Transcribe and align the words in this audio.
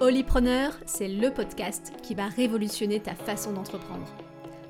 Holypreneur, 0.00 0.74
c'est 0.86 1.08
le 1.08 1.32
podcast 1.32 1.92
qui 2.04 2.14
va 2.14 2.28
révolutionner 2.28 3.00
ta 3.00 3.16
façon 3.16 3.52
d'entreprendre. 3.52 4.06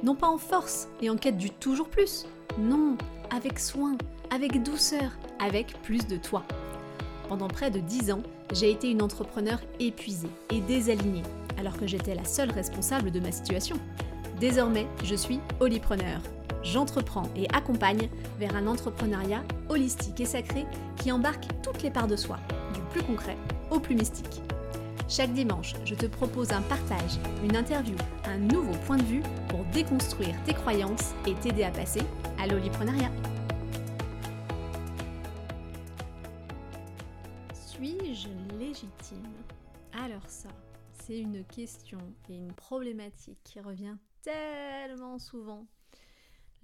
Non 0.03 0.15
pas 0.15 0.27
en 0.27 0.39
force 0.39 0.89
et 1.03 1.11
en 1.11 1.19
quête 1.19 1.37
du 1.37 1.51
toujours 1.51 1.91
plus, 1.91 2.25
non, 2.59 2.97
avec 3.29 3.59
soin, 3.59 3.99
avec 4.31 4.63
douceur, 4.63 5.19
avec 5.39 5.75
plus 5.83 6.07
de 6.07 6.17
toi. 6.17 6.45
Pendant 7.29 7.49
près 7.49 7.71
de 7.71 7.79
10 7.79 8.13
ans, 8.13 8.23
j'ai 8.55 8.71
été 8.71 8.91
une 8.91 9.03
entrepreneur 9.03 9.61
épuisée 9.79 10.31
et 10.51 10.63
désalignée, 10.63 11.25
alors 11.59 11.77
que 11.77 11.87
j'étais 11.87 12.15
la 12.15 12.25
seule 12.25 12.51
responsable 12.51 13.11
de 13.11 13.21
ma 13.21 13.31
situation. 13.31 13.77
Désormais, 14.41 14.87
je 15.05 15.15
suis 15.15 15.41
Holypreneur. 15.61 16.23
J'entreprends 16.63 17.29
et 17.37 17.47
accompagne 17.53 18.09
vers 18.39 18.57
un 18.57 18.67
entrepreneuriat 18.67 19.45
holistique 19.69 20.21
et 20.21 20.25
sacré 20.25 20.65
qui 20.97 21.13
embarque 21.13 21.45
toutes 21.63 21.83
les 21.83 21.91
parts 21.91 22.09
de 22.09 22.17
soi, 22.17 22.39
du 22.73 22.81
plus 22.93 23.03
concret 23.03 23.37
au 23.71 23.79
plus 23.79 23.95
mystique. 23.95 24.41
Chaque 25.11 25.33
dimanche, 25.33 25.73
je 25.87 25.95
te 25.95 26.05
propose 26.05 26.53
un 26.53 26.61
partage, 26.61 27.19
une 27.43 27.57
interview, 27.57 27.97
un 28.25 28.37
nouveau 28.37 28.75
point 28.87 28.99
de 28.99 29.05
vue 29.05 29.23
pour 29.49 29.65
déconstruire 29.73 30.35
tes 30.45 30.53
croyances 30.53 31.15
et 31.27 31.35
t'aider 31.37 31.65
à 31.65 31.71
passer 31.71 32.03
à 32.39 32.47
l'oliprenariat. 32.47 33.11
Suis-je 37.55 38.29
légitime? 38.59 39.33
Alors 39.95 40.29
ça, 40.29 40.51
c'est 40.93 41.19
une 41.19 41.43
question 41.43 42.01
et 42.29 42.37
une 42.37 42.53
problématique 42.53 43.41
qui 43.45 43.61
revient 43.61 43.97
tellement 44.21 45.19
souvent 45.19 45.65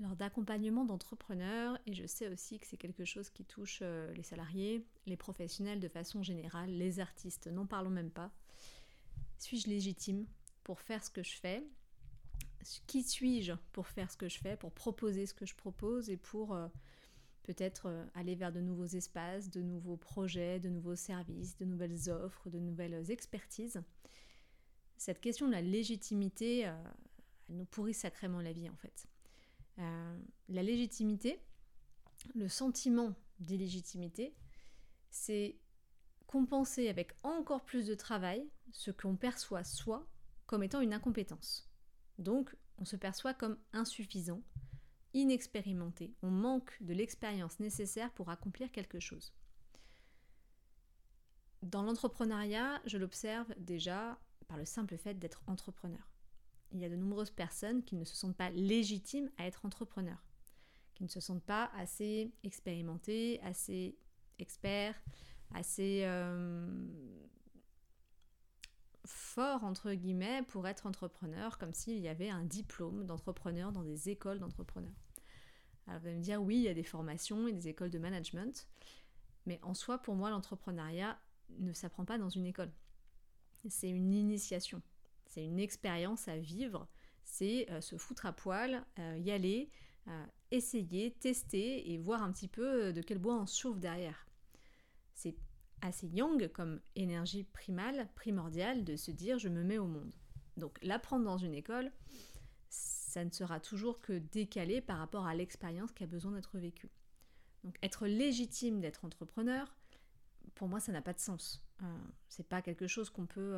lors 0.01 0.17
d'accompagnement 0.17 0.85
d'entrepreneurs 0.85 1.79
et 1.87 1.95
je 1.95 2.07
sais 2.07 2.29
aussi 2.29 2.59
que 2.59 2.67
c'est 2.67 2.77
quelque 2.77 3.05
chose 3.05 3.31
qui 3.31 3.45
touche 3.45 3.81
euh, 3.83 4.13
les 4.15 4.23
salariés, 4.23 4.85
les 5.07 5.17
professionnels 5.17 5.81
de 5.81 5.89
façon 5.89 6.23
générale, 6.23 6.71
les 6.71 7.01
artistes, 7.01 7.47
n'en 7.47 7.67
parlons 7.67 7.91
même 7.91 8.11
pas. 8.11 8.33
Suis-je 9.39 9.69
légitime 9.69 10.27
pour 10.65 10.81
faire 10.81 11.05
ce 11.05 11.11
que 11.11 11.23
je 11.23 11.37
fais? 11.37 11.65
Qui 12.87 13.03
suis-je 13.03 13.53
pour 13.73 13.87
faire 13.87 14.11
ce 14.11 14.17
que 14.17 14.29
je 14.29 14.39
fais, 14.39 14.57
pour 14.57 14.73
proposer 14.73 15.27
ce 15.27 15.35
que 15.35 15.47
je 15.47 15.55
propose 15.55 16.11
et 16.11 16.17
pour 16.17 16.55
euh, 16.55 16.67
peut-être 17.43 17.87
euh, 17.87 18.05
aller 18.15 18.35
vers 18.35 18.53
de 18.53 18.61
nouveaux 18.61 18.87
espaces, 18.87 19.51
de 19.51 19.61
nouveaux 19.61 19.97
projets, 19.97 20.59
de 20.59 20.71
nouveaux 20.71 20.97
services, 20.97 21.57
de 21.57 21.67
nouvelles 21.67 22.11
offres, 22.11 22.51
de 22.51 22.59
nouvelles 22.59 23.11
expertises? 23.11 23.81
Cette 24.97 25.21
question 25.21 25.47
de 25.47 25.53
la 25.53 25.61
légitimité, 25.61 26.61
elle 26.61 27.57
nous 27.57 27.67
pourrit 27.67 27.95
sacrément 27.95 28.41
la 28.41 28.53
vie 28.53 28.71
en 28.71 28.77
fait. 28.77 29.07
Euh, 29.79 30.19
la 30.49 30.63
légitimité, 30.63 31.41
le 32.35 32.49
sentiment 32.49 33.15
d'illégitimité, 33.41 34.35
c'est 35.11 35.57
compenser 36.27 36.89
avec 36.89 37.13
encore 37.23 37.65
plus 37.65 37.87
de 37.87 37.95
travail 37.95 38.49
ce 38.73 38.91
qu'on 38.91 39.17
perçoit 39.17 39.65
soi 39.65 40.07
comme 40.47 40.63
étant 40.63 40.81
une 40.81 40.93
incompétence. 40.93 41.69
Donc, 42.19 42.55
on 42.79 42.85
se 42.85 42.97
perçoit 42.97 43.35
comme 43.35 43.57
insuffisant, 43.73 44.43
inexpérimenté, 45.13 46.15
on 46.23 46.31
manque 46.31 46.77
de 46.81 46.93
l'expérience 46.93 47.61
nécessaire 47.61 48.13
pour 48.13 48.31
accomplir 48.31 48.71
quelque 48.73 49.01
chose. 49.01 49.33
Dans 51.63 51.83
l'entrepreneuriat, 51.83 52.83
je 52.85 52.99
l'observe 52.99 53.55
déjà 53.57 54.19
par 54.49 54.59
le 54.59 54.65
simple 54.65 54.99
fait 54.99 55.15
d'être 55.15 55.43
entrepreneur 55.47 56.14
il 56.75 56.81
y 56.81 56.85
a 56.85 56.89
de 56.89 56.97
nombreuses 56.97 57.31
personnes 57.31 57.83
qui 57.85 57.95
ne 57.95 58.05
se 58.05 58.17
sentent 58.17 58.37
pas 58.37 58.51
légitimes 58.51 59.31
à 59.39 59.47
être 59.47 59.65
entrepreneurs, 59.65 60.23
qui 60.95 61.05
ne 61.05 61.09
se 61.09 61.21
sentent 61.21 61.45
pas 61.45 61.71
assez 61.77 62.33
expérimentés, 62.43 63.41
assez 63.43 63.97
experts, 64.41 65.01
assez 65.55 66.03
euh, 66.05 66.67
forts 69.05 69.63
entre 69.63 69.93
guillemets 69.93 70.43
pour 70.43 70.67
être 70.67 70.87
entrepreneur, 70.87 71.59
comme 71.59 71.73
s'il 71.73 71.99
y 71.99 72.09
avait 72.09 72.31
un 72.31 72.45
diplôme 72.45 73.07
d'entrepreneur 73.07 73.71
dans 73.71 73.85
des 73.85 74.09
écoles 74.09 74.41
d'entrepreneurs. 74.41 74.93
Alors 75.87 76.01
vous 76.01 76.09
allez 76.09 76.17
me 76.17 76.23
dire 76.23 76.43
oui, 76.43 76.57
il 76.57 76.63
y 76.63 76.69
a 76.69 76.75
des 76.75 76.83
formations 76.83 77.47
et 77.47 77.53
des 77.53 77.69
écoles 77.69 77.91
de 77.91 77.99
management, 77.99 78.69
mais 79.47 79.61
en 79.63 79.75
soi, 79.75 79.99
pour 79.99 80.17
moi, 80.17 80.31
l'entrepreneuriat 80.31 81.19
ne 81.59 81.73
s'apprend 81.73 82.05
pas 82.05 82.19
dans 82.19 82.31
une 82.31 82.47
école. 82.47 82.73
C'est 83.69 83.91
une 83.91 84.13
initiation. 84.13 84.83
C'est 85.35 85.45
une 85.45 85.59
expérience 85.59 86.29
à 86.29 86.39
vivre, 86.39 86.87
c'est 87.25 87.69
euh, 87.73 87.81
se 87.81 87.97
foutre 87.97 88.25
à 88.25 88.33
poil, 88.33 88.87
euh, 89.01 89.19
y 89.19 89.33
aller, 89.33 89.69
euh, 90.07 90.27
essayer, 90.53 91.11
tester 91.11 91.91
et 91.91 91.99
voir 91.99 92.23
un 92.23 92.31
petit 92.31 92.47
peu 92.47 92.93
de 92.93 93.03
quel 93.03 93.19
bois 93.19 93.35
on 93.35 93.45
souffle 93.45 93.81
derrière. 93.81 94.29
C'est 95.13 95.35
assez 95.83 96.07
young 96.07 96.47
comme 96.53 96.81
énergie 96.95 97.43
primale, 97.43 98.09
primordiale, 98.15 98.85
de 98.85 98.95
se 98.95 99.11
dire 99.11 99.41
je 99.41 99.49
me 99.49 99.65
mets 99.65 99.79
au 99.79 99.89
monde. 99.89 100.15
Donc 100.57 100.79
l'apprendre 100.83 101.25
dans 101.25 101.39
une 101.39 101.55
école, 101.55 101.91
ça 102.69 103.25
ne 103.25 103.31
sera 103.31 103.59
toujours 103.59 104.01
que 104.01 104.13
décalé 104.13 104.81
par 104.81 104.99
rapport 104.99 105.27
à 105.27 105.35
l'expérience 105.35 105.91
qui 105.91 106.05
a 106.05 106.07
besoin 106.07 106.31
d'être 106.31 106.59
vécue. 106.59 106.93
Donc 107.65 107.77
être 107.83 108.07
légitime 108.07 108.81
d'être 108.81 109.05
entrepreneur, 109.05 109.75
pour 110.55 110.69
moi 110.69 110.79
ça 110.79 110.93
n'a 110.93 111.03
pas 111.03 111.13
de 111.13 111.19
sens. 111.19 111.61
c'est 112.29 112.49
pas 112.49 112.63
quelque 112.63 112.87
chose 112.87 113.11
qu'on 113.11 113.27
peut 113.27 113.57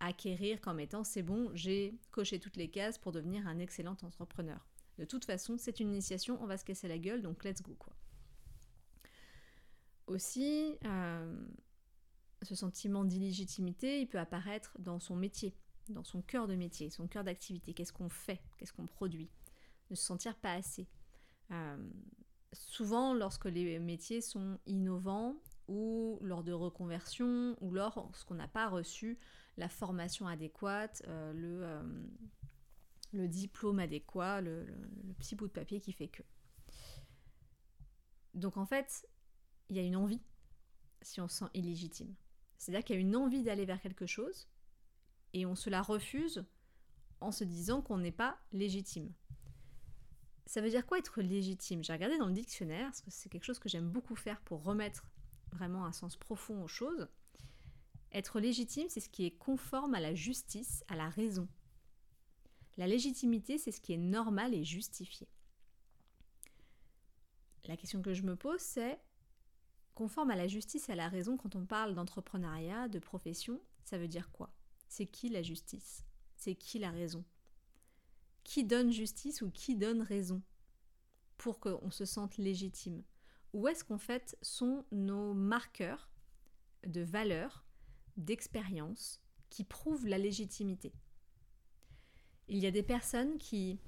acquérir 0.00 0.60
comme 0.60 0.80
étant 0.80 1.04
c'est 1.04 1.22
bon, 1.22 1.50
j'ai 1.54 1.98
coché 2.10 2.38
toutes 2.38 2.56
les 2.56 2.68
cases 2.68 2.98
pour 2.98 3.12
devenir 3.12 3.46
un 3.46 3.58
excellent 3.58 3.96
entrepreneur. 4.02 4.66
De 4.98 5.04
toute 5.04 5.24
façon, 5.24 5.56
c'est 5.58 5.80
une 5.80 5.90
initiation, 5.90 6.38
on 6.42 6.46
va 6.46 6.56
se 6.56 6.64
casser 6.64 6.88
la 6.88 6.98
gueule, 6.98 7.22
donc 7.22 7.44
let's 7.44 7.62
go 7.62 7.74
quoi. 7.78 7.94
Aussi, 10.06 10.78
euh, 10.84 11.46
ce 12.42 12.54
sentiment 12.54 13.04
d'illégitimité, 13.04 14.00
il 14.00 14.06
peut 14.06 14.18
apparaître 14.18 14.72
dans 14.78 15.00
son 15.00 15.16
métier, 15.16 15.54
dans 15.88 16.04
son 16.04 16.22
cœur 16.22 16.46
de 16.46 16.54
métier, 16.54 16.90
son 16.90 17.08
cœur 17.08 17.24
d'activité. 17.24 17.74
Qu'est-ce 17.74 17.92
qu'on 17.92 18.08
fait? 18.08 18.40
Qu'est-ce 18.56 18.72
qu'on 18.72 18.86
produit? 18.86 19.28
Ne 19.90 19.96
se 19.96 20.04
sentir 20.04 20.36
pas 20.36 20.52
assez. 20.52 20.86
Euh, 21.50 21.76
souvent, 22.52 23.14
lorsque 23.14 23.46
les 23.46 23.78
métiers 23.78 24.20
sont 24.20 24.58
innovants, 24.66 25.36
ou 25.68 26.18
lors 26.22 26.44
de 26.44 26.52
reconversion, 26.52 27.56
ou 27.60 27.72
lorsqu'on 27.72 28.34
n'a 28.34 28.48
pas 28.48 28.68
reçu 28.68 29.18
la 29.56 29.68
formation 29.68 30.28
adéquate, 30.28 31.02
euh, 31.08 31.32
le, 31.32 31.64
euh, 31.64 31.82
le, 33.12 33.28
diplôme 33.28 33.78
adéquat, 33.78 34.40
le, 34.40 34.66
petit 35.18 35.34
bout 35.34 35.48
de 35.48 35.52
papier 35.52 35.80
qui 35.80 35.92
fait 35.92 36.08
que. 36.08 36.22
Donc 38.34 38.56
en 38.56 38.66
fait, 38.66 39.08
il 39.70 39.76
y 39.76 39.78
a 39.78 39.82
une 39.82 39.96
envie 39.96 40.22
si 41.02 41.20
on 41.20 41.28
se 41.28 41.38
sent 41.38 41.50
illégitime. 41.54 42.14
C'est-à-dire 42.58 42.84
qu'il 42.84 42.96
y 42.96 42.98
a 42.98 43.02
une 43.02 43.16
envie 43.16 43.42
d'aller 43.42 43.64
vers 43.64 43.80
quelque 43.80 44.06
chose 44.06 44.48
et 45.32 45.46
on 45.46 45.54
se 45.54 45.70
la 45.70 45.82
refuse 45.82 46.44
en 47.20 47.32
se 47.32 47.44
disant 47.44 47.82
qu'on 47.82 47.98
n'est 47.98 48.12
pas 48.12 48.38
légitime. 48.52 49.12
Ça 50.46 50.60
veut 50.60 50.70
dire 50.70 50.86
quoi 50.86 50.98
être 50.98 51.22
légitime? 51.22 51.82
J'ai 51.82 51.92
regardé 51.92 52.18
dans 52.18 52.28
le 52.28 52.32
dictionnaire, 52.32 52.86
parce 52.86 53.00
que 53.00 53.10
c'est 53.10 53.28
quelque 53.28 53.44
chose 53.44 53.58
que 53.58 53.68
j'aime 53.68 53.90
beaucoup 53.90 54.14
faire 54.14 54.40
pour 54.42 54.62
remettre 54.62 55.04
vraiment 55.56 55.84
un 55.84 55.92
sens 55.92 56.16
profond 56.16 56.62
aux 56.62 56.68
choses. 56.68 57.08
Être 58.12 58.38
légitime, 58.40 58.88
c'est 58.88 59.00
ce 59.00 59.08
qui 59.08 59.26
est 59.26 59.36
conforme 59.36 59.94
à 59.94 60.00
la 60.00 60.14
justice, 60.14 60.84
à 60.88 60.96
la 60.96 61.08
raison. 61.08 61.48
La 62.76 62.86
légitimité, 62.86 63.58
c'est 63.58 63.72
ce 63.72 63.80
qui 63.80 63.94
est 63.94 63.98
normal 63.98 64.54
et 64.54 64.64
justifié. 64.64 65.28
La 67.64 67.76
question 67.76 68.02
que 68.02 68.14
je 68.14 68.22
me 68.22 68.36
pose, 68.36 68.60
c'est 68.60 69.00
conforme 69.94 70.30
à 70.30 70.36
la 70.36 70.46
justice 70.46 70.88
et 70.88 70.92
à 70.92 70.96
la 70.96 71.08
raison 71.08 71.36
quand 71.36 71.56
on 71.56 71.66
parle 71.66 71.94
d'entrepreneuriat, 71.94 72.88
de 72.88 72.98
profession, 72.98 73.60
ça 73.84 73.98
veut 73.98 74.08
dire 74.08 74.30
quoi? 74.30 74.52
C'est 74.88 75.06
qui 75.06 75.28
la 75.30 75.42
justice? 75.42 76.04
C'est 76.36 76.54
qui 76.54 76.78
la 76.78 76.90
raison? 76.90 77.24
Qui 78.44 78.62
donne 78.62 78.92
justice 78.92 79.42
ou 79.42 79.50
qui 79.50 79.74
donne 79.74 80.02
raison 80.02 80.42
pour 81.38 81.58
qu'on 81.58 81.90
se 81.90 82.04
sente 82.04 82.36
légitime? 82.36 83.02
Où 83.56 83.68
est-ce 83.68 83.84
qu'en 83.84 83.96
fait 83.96 84.36
sont 84.42 84.84
nos 84.92 85.32
marqueurs 85.32 86.10
de 86.86 87.00
valeur 87.00 87.64
d'expérience 88.18 89.22
qui 89.48 89.64
prouvent 89.64 90.06
la 90.06 90.18
légitimité? 90.18 90.92
Il 92.48 92.58
y 92.58 92.66
a 92.66 92.70
des 92.70 92.82
personnes 92.82 93.38
qui 93.38 93.80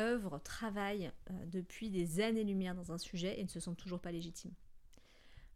œuvrent, 0.00 0.42
travaillent 0.42 1.12
euh, 1.30 1.46
depuis 1.46 1.88
des 1.88 2.18
années-lumière 2.18 2.74
dans 2.74 2.90
un 2.90 2.98
sujet 2.98 3.38
et 3.38 3.44
ne 3.44 3.48
se 3.48 3.60
sentent 3.60 3.76
toujours 3.76 4.00
pas 4.00 4.10
légitimes. 4.10 4.54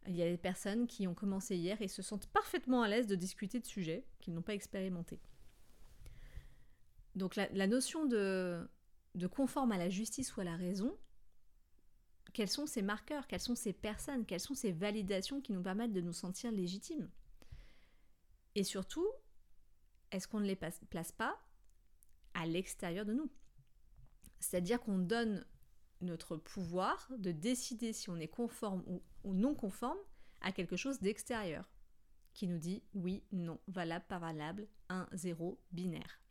Il 0.07 0.15
y 0.15 0.23
a 0.23 0.29
des 0.29 0.37
personnes 0.37 0.87
qui 0.87 1.05
ont 1.05 1.13
commencé 1.13 1.57
hier 1.57 1.81
et 1.81 1.89
se 1.89 2.01
sentent 2.01 2.27
parfaitement 2.27 2.83
à 2.83 2.87
l'aise 2.87 3.07
de 3.07 3.15
discuter 3.15 3.59
de 3.59 3.65
sujets 3.65 4.05
qu'ils 4.21 4.33
n'ont 4.33 4.41
pas 4.41 4.53
expérimentés. 4.53 5.19
Donc 7.17 7.35
la, 7.35 7.67
notion 7.67 8.05
de, 8.05 8.65
de 9.15 9.27
conforme 9.27 9.73
à 9.73 9.77
la 9.77 9.89
justice 9.89 10.37
ou 10.37 10.39
à 10.39 10.45
la 10.45 10.55
raison, 10.55 10.97
quels 12.33 12.49
sont 12.49 12.65
ces 12.65 12.81
marqueurs, 12.81 13.27
quelles 13.27 13.39
sont 13.39 13.55
ces 13.55 13.73
personnes, 13.73 14.25
quelles 14.25 14.39
sont 14.39 14.55
ces 14.55 14.71
validations 14.71 15.41
qui 15.41 15.53
nous 15.53 15.61
permettent 15.61 15.93
de 15.93 16.01
nous 16.01 16.13
sentir 16.13 16.51
légitimes? 16.51 17.09
Et 18.55 18.63
surtout, 18.63 19.07
est-ce 20.11 20.27
qu'on 20.27 20.39
ne 20.39 20.45
les 20.45 20.55
place 20.55 21.11
pas 21.11 21.39
à 22.33 22.45
l'extérieur 22.45 23.05
de 23.05 23.13
nous? 23.13 23.29
C'est-à-dire 24.39 24.81
qu'on 24.81 24.97
donne 24.97 25.45
notre 26.01 26.37
pouvoir 26.37 27.11
de 27.17 27.31
décider 27.31 27.93
si 27.93 28.09
on 28.09 28.17
est 28.17 28.27
conforme 28.27 28.83
ou, 28.87 29.33
non 29.33 29.53
conforme 29.53 29.97
à 30.41 30.51
quelque 30.51 30.77
chose 30.77 30.99
d'extérieur. 30.99 31.69
qui 32.33 32.47
nous 32.47 32.59
dit 32.59 32.83
oui, 32.93 33.23
non, 33.33 33.59
valable, 33.67 34.05
pas 34.07 34.19
valable, 34.19 34.67
1, 34.87 35.09
0, 35.11 35.59
binaire. 35.71 36.21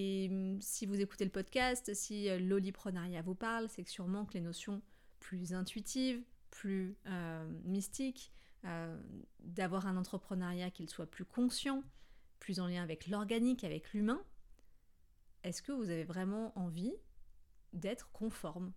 Et 0.00 0.28
hum, 0.30 0.60
si 0.62 0.86
vous 0.86 1.00
écoutez 1.00 1.24
le 1.24 1.30
podcast, 1.32 1.92
si 1.92 2.28
euh, 2.28 2.38
l'oliprenariat 2.38 3.20
vous 3.20 3.34
parle, 3.34 3.68
c'est 3.68 3.82
que 3.82 3.90
sûrement 3.90 4.24
que 4.24 4.34
les 4.34 4.40
notions 4.40 4.80
plus 5.18 5.54
intuitives, 5.54 6.22
plus 6.50 6.96
euh, 7.06 7.44
mystiques, 7.64 8.32
euh, 8.64 8.96
d'avoir 9.40 9.88
un 9.88 9.96
entrepreneuriat 9.96 10.70
qu'il 10.70 10.88
soit 10.88 11.10
plus 11.10 11.24
conscient, 11.24 11.82
plus 12.38 12.60
en 12.60 12.68
lien 12.68 12.80
avec 12.80 13.08
l'organique, 13.08 13.64
avec 13.64 13.92
l'humain, 13.92 14.22
est-ce 15.42 15.62
que 15.62 15.72
vous 15.72 15.90
avez 15.90 16.04
vraiment 16.04 16.56
envie 16.56 16.94
d'être 17.72 18.08
conforme 18.12 18.72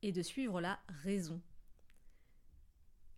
et 0.00 0.12
de 0.12 0.22
suivre 0.22 0.62
la 0.62 0.80
raison? 0.88 1.42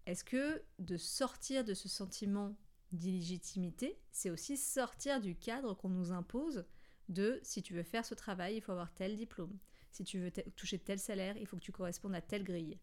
Est-ce 0.06 0.24
que 0.24 0.64
de 0.80 0.96
sortir 0.96 1.64
de 1.64 1.74
ce 1.74 1.88
sentiment 1.88 2.56
d'illégitimité, 2.92 3.98
c'est 4.10 4.30
aussi 4.30 4.56
sortir 4.56 5.20
du 5.20 5.34
cadre 5.34 5.74
qu'on 5.74 5.88
nous 5.88 6.12
impose 6.12 6.64
de 7.08 7.40
si 7.42 7.62
tu 7.62 7.74
veux 7.74 7.82
faire 7.82 8.04
ce 8.04 8.14
travail, 8.14 8.56
il 8.56 8.60
faut 8.60 8.72
avoir 8.72 8.92
tel 8.92 9.16
diplôme. 9.16 9.58
Si 9.90 10.04
tu 10.04 10.18
veux 10.18 10.30
toucher 10.56 10.78
tel 10.78 10.98
salaire, 10.98 11.36
il 11.36 11.46
faut 11.46 11.56
que 11.56 11.62
tu 11.62 11.72
correspondes 11.72 12.14
à 12.14 12.22
telle 12.22 12.44
grille. 12.44 12.78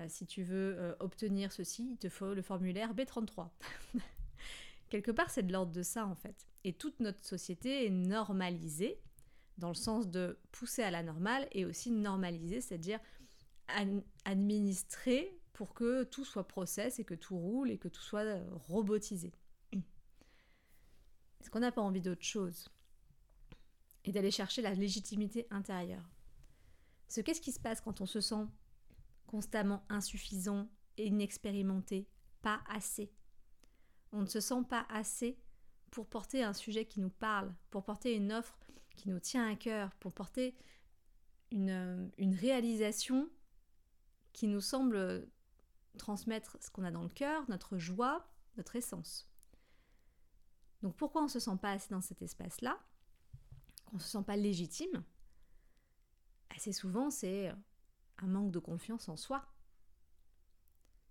Euh, 0.00 0.06
si 0.08 0.26
tu 0.26 0.42
veux 0.42 0.76
euh, 0.78 0.94
obtenir 1.00 1.52
ceci, 1.52 1.90
il 1.92 1.98
te 1.98 2.08
faut 2.08 2.34
le 2.34 2.42
formulaire 2.42 2.94
B33. 2.94 3.48
Quelque 4.88 5.10
part, 5.10 5.30
c'est 5.30 5.42
de 5.42 5.52
l'ordre 5.52 5.72
de 5.72 5.82
ça 5.82 6.06
en 6.06 6.14
fait. 6.14 6.46
Et 6.64 6.72
toute 6.72 7.00
notre 7.00 7.24
société 7.24 7.86
est 7.86 7.90
normalisée 7.90 9.00
dans 9.58 9.68
le 9.68 9.74
sens 9.74 10.08
de 10.08 10.38
pousser 10.52 10.82
à 10.82 10.90
la 10.90 11.02
normale 11.02 11.48
et 11.52 11.64
aussi 11.64 11.90
normaliser, 11.90 12.60
c'est-à-dire 12.60 13.00
administrer 14.24 15.36
pour 15.52 15.74
que 15.74 16.04
tout 16.04 16.24
soit 16.24 16.46
process 16.46 16.98
et 17.00 17.04
que 17.04 17.14
tout 17.14 17.36
roule 17.36 17.70
et 17.70 17.78
que 17.78 17.88
tout 17.88 18.00
soit 18.00 18.24
euh, 18.24 18.44
robotisé. 18.68 19.32
Est-ce 21.40 21.50
qu'on 21.50 21.60
n'a 21.60 21.72
pas 21.72 21.82
envie 21.82 22.00
d'autre 22.00 22.24
chose 22.24 22.68
Et 24.04 24.12
d'aller 24.12 24.30
chercher 24.30 24.62
la 24.62 24.74
légitimité 24.74 25.46
intérieure? 25.50 26.08
Ce 27.08 27.20
qu'est-ce 27.20 27.40
qui 27.40 27.52
se 27.52 27.60
passe 27.60 27.80
quand 27.80 28.00
on 28.00 28.06
se 28.06 28.20
sent 28.20 28.46
constamment 29.26 29.84
insuffisant 29.88 30.68
et 30.96 31.06
inexpérimenté, 31.06 32.08
pas 32.42 32.60
assez? 32.68 33.12
On 34.12 34.22
ne 34.22 34.26
se 34.26 34.40
sent 34.40 34.62
pas 34.68 34.86
assez 34.88 35.38
pour 35.90 36.06
porter 36.06 36.42
un 36.42 36.52
sujet 36.52 36.84
qui 36.84 37.00
nous 37.00 37.10
parle, 37.10 37.54
pour 37.70 37.84
porter 37.84 38.14
une 38.14 38.32
offre 38.32 38.58
qui 38.96 39.08
nous 39.08 39.20
tient 39.20 39.48
à 39.50 39.54
cœur, 39.54 39.94
pour 39.96 40.12
porter 40.12 40.54
une, 41.50 42.10
une 42.18 42.34
réalisation 42.34 43.30
qui 44.32 44.48
nous 44.48 44.60
semble 44.60 45.28
transmettre 45.98 46.56
ce 46.60 46.70
qu'on 46.70 46.84
a 46.84 46.90
dans 46.90 47.02
le 47.02 47.08
cœur, 47.08 47.48
notre 47.48 47.78
joie, 47.78 48.26
notre 48.56 48.76
essence. 48.76 49.27
Donc 50.82 50.96
pourquoi 50.96 51.22
on 51.22 51.24
ne 51.24 51.30
se 51.30 51.40
sent 51.40 51.56
pas 51.60 51.72
assez 51.72 51.90
dans 51.90 52.00
cet 52.00 52.22
espace-là 52.22 52.78
On 53.92 53.96
ne 53.96 54.00
se 54.00 54.08
sent 54.08 54.22
pas 54.24 54.36
légitime? 54.36 55.04
Assez 56.50 56.72
souvent, 56.72 57.10
c'est 57.10 57.52
un 58.18 58.26
manque 58.26 58.52
de 58.52 58.58
confiance 58.58 59.08
en 59.08 59.16
soi. 59.16 59.46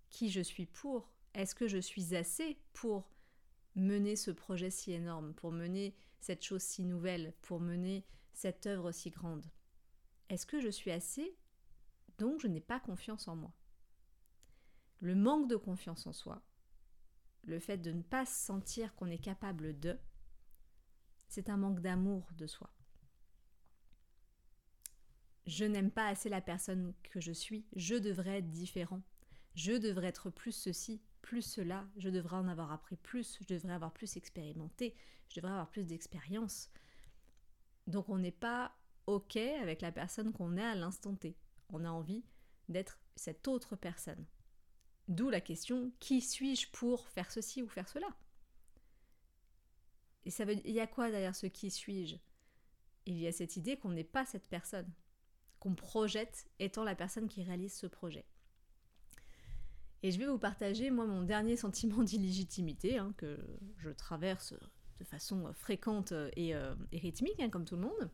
Qui 0.09 0.29
je 0.29 0.41
suis 0.41 0.65
pour? 0.65 1.11
Est-ce 1.33 1.55
que 1.55 1.67
je 1.67 1.77
suis 1.77 2.15
assez 2.15 2.57
pour 2.73 3.09
mener 3.75 4.15
ce 4.15 4.31
projet 4.31 4.71
si 4.71 4.91
énorme, 4.91 5.33
pour 5.33 5.51
mener 5.51 5.95
cette 6.19 6.43
chose 6.43 6.63
si 6.63 6.83
nouvelle, 6.83 7.33
pour 7.41 7.59
mener 7.59 8.05
cette 8.33 8.65
œuvre 8.65 8.91
si 8.91 9.09
grande? 9.09 9.45
Est-ce 10.29 10.45
que 10.45 10.59
je 10.59 10.69
suis 10.69 10.91
assez? 10.91 11.37
Donc 12.17 12.39
je 12.41 12.47
n'ai 12.47 12.61
pas 12.61 12.79
confiance 12.79 13.27
en 13.27 13.35
moi. 13.35 13.53
Le 14.99 15.13
manque 15.13 15.47
de 15.47 15.55
confiance 15.55 16.07
en 16.07 16.13
soi, 16.13 16.41
le 17.47 17.59
fait 17.59 17.77
de 17.77 17.91
ne 17.91 18.01
pas 18.01 18.25
sentir 18.25 18.94
qu'on 18.95 19.07
est 19.07 19.17
capable 19.17 19.79
de, 19.79 19.97
c'est 21.27 21.49
un 21.49 21.57
manque 21.57 21.79
d'amour 21.79 22.29
de 22.33 22.45
soi. 22.45 22.69
Je 25.45 25.63
n'aime 25.63 25.91
pas 25.91 26.07
assez 26.07 26.29
la 26.29 26.41
personne 26.41 26.94
que 27.03 27.21
je 27.21 27.31
suis, 27.31 27.65
je 27.75 27.95
devrais 27.95 28.39
être 28.39 28.51
différent, 28.51 29.01
je 29.55 29.71
devrais 29.71 30.07
être 30.07 30.29
plus 30.29 30.51
ceci, 30.51 31.01
plus 31.21 31.41
cela, 31.41 31.88
je 31.97 32.09
devrais 32.09 32.35
en 32.35 32.49
avoir 32.49 32.71
appris 32.71 32.97
plus, 32.97 33.39
je 33.41 33.53
devrais 33.53 33.73
avoir 33.73 33.94
plus 33.94 34.17
expérimenté, 34.17 34.94
je 35.29 35.35
devrais 35.35 35.53
avoir 35.53 35.69
plus 35.69 35.88
d'expérience. 35.88 36.69
Donc 37.88 38.09
on 38.09 38.17
n'est 38.17 38.31
pas 38.31 38.75
OK 39.07 39.38
avec 39.38 39.81
la 39.81 39.94
personne 39.94 40.33
qu'on 40.33 40.57
est 40.57 40.63
à 40.63 40.75
l'instant 40.75 41.15
T. 41.15 41.38
On 41.69 41.85
a 41.85 41.89
envie 41.89 42.25
d'être 42.67 42.99
cette 43.15 43.47
autre 43.47 43.77
personne. 43.77 44.25
D'où 45.07 45.30
la 45.30 45.42
question 45.42 45.92
qui 46.00 46.21
suis-je 46.21 46.68
pour 46.71 47.07
faire 47.07 47.31
ceci 47.31 47.62
ou 47.62 47.68
faire 47.68 47.88
cela? 47.88 48.07
Et 50.25 50.31
ça 50.31 50.44
veut, 50.44 50.56
il 50.65 50.74
y 50.74 50.81
a 50.81 50.88
quoi 50.88 51.09
derrière 51.09 51.36
ce 51.36 51.48
qui 51.48 51.71
suis-je? 51.71 52.18
Il 53.06 53.18
y 53.18 53.27
a 53.27 53.31
cette 53.31 53.56
idée 53.56 53.77
qu'on 53.77 53.92
n'est 53.92 54.04
pas 54.04 54.25
cette 54.25 54.50
personne, 54.50 54.92
qu'on 55.59 55.75
projette 55.75 56.50
étant 56.59 56.83
la 56.83 56.95
personne 56.95 57.30
qui 57.30 57.44
réalise 57.44 57.74
ce 57.74 57.88
projet. 57.88 58.25
Et 60.04 60.12
je 60.12 60.19
vais 60.19 60.27
vous 60.27 60.38
partager, 60.38 60.92
moi, 60.92 61.06
mon 61.06 61.21
dernier 61.21 61.56
sentiment 61.57 62.04
d'illégitimité, 62.04 62.98
hein, 62.98 63.13
que 63.15 63.39
je 63.77 63.89
traverse 63.89 64.54
de 65.00 65.06
façon 65.06 65.54
fréquente 65.54 66.12
et, 66.36 66.54
euh, 66.54 66.75
rythmique, 66.92 67.39
hein, 67.39 67.50
comme 67.50 67.65
tout 67.65 67.75
le 67.75 67.83
monde. 67.83 68.09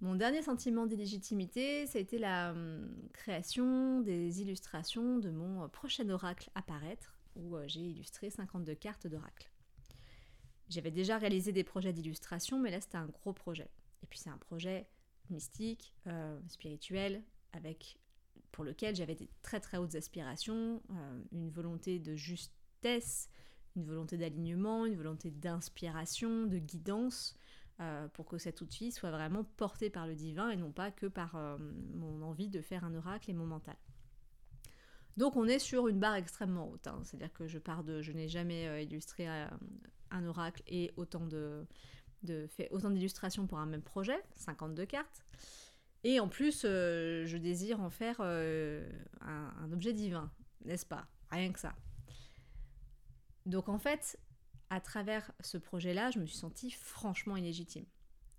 Mon 0.00 0.14
dernier 0.14 0.42
sentiment 0.42 0.86
d'illégitimité, 0.86 1.86
ça 1.86 1.98
a 1.98 2.00
été 2.00 2.18
la 2.18 2.52
hum, 2.52 2.88
création 3.12 4.00
des 4.00 4.40
illustrations 4.40 5.18
de 5.18 5.30
mon 5.30 5.64
euh, 5.64 5.68
prochain 5.68 6.08
oracle 6.08 6.50
apparaître, 6.54 7.18
où 7.34 7.56
euh, 7.56 7.64
j'ai 7.66 7.80
illustré 7.80 8.30
52 8.30 8.76
cartes 8.76 9.08
d'oracle. 9.08 9.50
J'avais 10.68 10.92
déjà 10.92 11.18
réalisé 11.18 11.50
des 11.50 11.64
projets 11.64 11.92
d'illustration, 11.92 12.60
mais 12.60 12.70
là 12.70 12.80
c'était 12.80 12.98
un 12.98 13.06
gros 13.06 13.32
projet. 13.32 13.68
Et 14.04 14.06
puis 14.06 14.20
c'est 14.20 14.30
un 14.30 14.38
projet 14.38 14.86
mystique, 15.30 15.92
euh, 16.06 16.38
spirituel, 16.46 17.24
avec 17.52 17.98
pour 18.52 18.62
lequel 18.62 18.94
j'avais 18.94 19.16
des 19.16 19.28
très 19.42 19.60
très 19.60 19.78
hautes 19.78 19.94
aspirations, 19.94 20.80
une 21.32 21.50
volonté 21.50 21.98
de 21.98 22.14
justesse, 22.16 23.28
une 23.76 23.84
volonté 23.84 24.16
d'alignement, 24.16 24.86
une 24.86 24.96
volonté 24.96 25.30
d'inspiration, 25.30 26.46
de 26.46 26.58
guidance, 26.58 27.37
euh, 27.80 28.08
pour 28.08 28.26
que 28.26 28.38
cet 28.38 28.60
outil 28.60 28.90
soit 28.90 29.12
vraiment 29.12 29.44
porté 29.44 29.88
par 29.88 30.08
le 30.08 30.16
divin 30.16 30.50
et 30.50 30.56
non 30.56 30.72
pas 30.72 30.90
que 30.90 31.06
par 31.06 31.36
euh, 31.36 31.56
mon 31.94 32.22
envie 32.22 32.48
de 32.48 32.60
faire 32.60 32.84
un 32.84 32.92
oracle 32.94 33.30
et 33.30 33.34
mon 33.34 33.46
mental. 33.46 33.76
Donc 35.16 35.36
on 35.36 35.46
est 35.46 35.60
sur 35.60 35.86
une 35.86 36.00
barre 36.00 36.16
extrêmement 36.16 36.68
haute, 36.68 36.88
hein. 36.88 37.00
c'est-à-dire 37.04 37.32
que 37.32 37.46
je 37.46 37.58
pars 37.58 37.84
de, 37.84 38.02
je 38.02 38.10
n'ai 38.10 38.28
jamais 38.28 38.66
euh, 38.66 38.80
illustré 38.80 39.28
un 39.28 40.26
oracle 40.26 40.62
et 40.66 40.92
autant 40.96 41.24
de, 41.24 41.66
autant 42.72 42.90
d'illustrations 42.90 43.46
pour 43.46 43.58
un 43.58 43.66
même 43.66 43.82
projet, 43.82 44.20
52 44.34 44.84
cartes. 44.84 45.24
Et 46.02 46.18
en 46.18 46.28
plus, 46.28 46.62
je 46.62 47.36
désire 47.36 47.80
en 47.80 47.90
faire 47.90 48.20
un 48.20 49.72
objet 49.72 49.92
divin, 49.92 50.32
n'est-ce 50.64 50.86
pas? 50.86 51.06
Rien 51.30 51.52
que 51.52 51.58
ça. 51.60 51.74
Donc 53.46 53.68
en 53.68 53.78
fait, 53.78 54.18
à 54.70 54.80
travers 54.80 55.32
ce 55.40 55.58
projet-là, 55.58 56.10
je 56.10 56.18
me 56.18 56.26
suis 56.26 56.36
sentie 56.36 56.70
franchement 56.70 57.36
illégitime. 57.36 57.86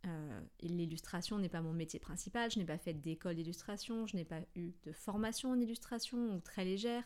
Euh, 0.05 0.41
l'illustration 0.61 1.39
n'est 1.39 1.49
pas 1.49 1.61
mon 1.61 1.73
métier 1.73 1.99
principal, 1.99 2.49
je 2.49 2.59
n'ai 2.59 2.65
pas 2.65 2.77
fait 2.77 2.93
d'école 2.93 3.35
d'illustration, 3.35 4.07
je 4.07 4.15
n'ai 4.15 4.25
pas 4.25 4.39
eu 4.55 4.71
de 4.83 4.91
formation 4.93 5.51
en 5.51 5.59
illustration 5.59 6.35
ou 6.35 6.39
très 6.39 6.63
légère, 6.63 7.03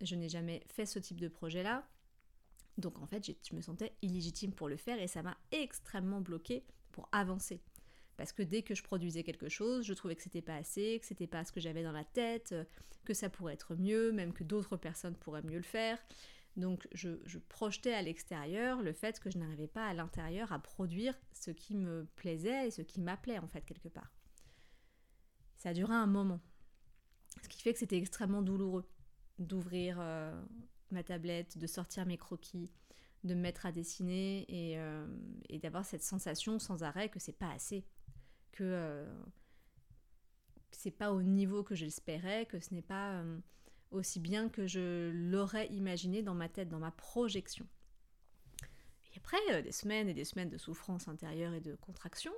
je 0.00 0.14
n'ai 0.14 0.28
jamais 0.28 0.62
fait 0.68 0.86
ce 0.86 0.98
type 0.98 1.20
de 1.20 1.28
projet-là. 1.28 1.84
Donc 2.78 3.00
en 3.00 3.06
fait, 3.06 3.24
je 3.26 3.54
me 3.54 3.60
sentais 3.60 3.94
illégitime 4.02 4.52
pour 4.52 4.68
le 4.68 4.76
faire 4.76 5.00
et 5.00 5.08
ça 5.08 5.22
m'a 5.22 5.36
extrêmement 5.50 6.20
bloqué 6.20 6.64
pour 6.92 7.08
avancer. 7.12 7.60
Parce 8.16 8.32
que 8.32 8.42
dès 8.42 8.62
que 8.62 8.76
je 8.76 8.82
produisais 8.84 9.24
quelque 9.24 9.48
chose, 9.48 9.84
je 9.84 9.92
trouvais 9.92 10.14
que 10.14 10.22
c'était 10.22 10.42
pas 10.42 10.54
assez, 10.54 10.98
que 11.00 11.06
c'était 11.06 11.26
pas 11.26 11.44
ce 11.44 11.50
que 11.50 11.60
j'avais 11.60 11.82
dans 11.82 11.92
la 11.92 12.04
tête, 12.04 12.54
que 13.04 13.14
ça 13.14 13.28
pourrait 13.28 13.54
être 13.54 13.74
mieux, 13.74 14.12
même 14.12 14.32
que 14.32 14.44
d'autres 14.44 14.76
personnes 14.76 15.16
pourraient 15.16 15.42
mieux 15.42 15.56
le 15.56 15.62
faire. 15.62 15.98
Donc 16.56 16.86
je, 16.92 17.38
projetais 17.48 17.94
à 17.94 18.02
l'extérieur 18.02 18.80
le 18.80 18.92
fait 18.92 19.18
que 19.18 19.30
je 19.30 19.38
n'arrivais 19.38 19.66
pas 19.66 19.86
à 19.86 19.94
l'intérieur 19.94 20.52
à 20.52 20.60
produire 20.60 21.18
ce 21.32 21.50
qui 21.50 21.74
me 21.74 22.06
plaisait 22.16 22.68
et 22.68 22.70
ce 22.70 22.82
qui 22.82 23.00
m'appelait 23.00 23.38
en 23.38 23.48
fait 23.48 23.62
quelque 23.62 23.88
part. 23.88 24.12
Ça 25.56 25.70
a 25.70 25.74
duré 25.74 25.94
un 25.94 26.06
moment. 26.06 26.40
Ce 27.42 27.48
qui 27.48 27.60
fait 27.60 27.72
que 27.72 27.80
c'était 27.80 27.98
extrêmement 27.98 28.42
douloureux 28.42 28.88
d'ouvrir 29.38 29.96
euh, 29.98 30.40
ma 30.92 31.02
tablette, 31.02 31.58
de 31.58 31.66
sortir 31.66 32.06
mes 32.06 32.18
croquis, 32.18 32.70
de 33.24 33.34
me 33.34 33.40
mettre 33.40 33.66
à 33.66 33.72
dessiner 33.72 34.44
et, 34.48 34.78
euh, 34.78 35.06
d'avoir 35.60 35.84
cette 35.84 36.04
sensation 36.04 36.60
sans 36.60 36.84
arrêt 36.84 37.08
que 37.08 37.18
c'est 37.18 37.32
pas 37.32 37.50
assez, 37.50 37.84
que 38.52 38.62
euh, 38.62 39.24
c'est 40.70 40.92
pas 40.92 41.12
au 41.12 41.22
niveau 41.22 41.64
que 41.64 41.74
j'espérais, 41.74 42.46
que 42.46 42.60
ce 42.60 42.72
n'est 42.72 42.82
pas 42.82 43.24
aussi 43.94 44.20
bien 44.20 44.48
que 44.48 44.66
je 44.66 45.10
l'aurais 45.10 45.68
imaginé 45.68 46.22
dans 46.22 46.34
ma 46.34 46.48
tête, 46.48 46.68
dans 46.68 46.78
ma 46.78 46.90
projection. 46.90 47.66
Et 49.14 49.18
après, 49.18 49.38
euh, 49.50 49.62
des 49.62 49.72
semaines 49.72 50.08
et 50.08 50.14
des 50.14 50.24
semaines 50.24 50.50
de 50.50 50.58
souffrance 50.58 51.08
intérieure 51.08 51.52
et 51.54 51.60
de 51.60 51.74
contraction, 51.76 52.32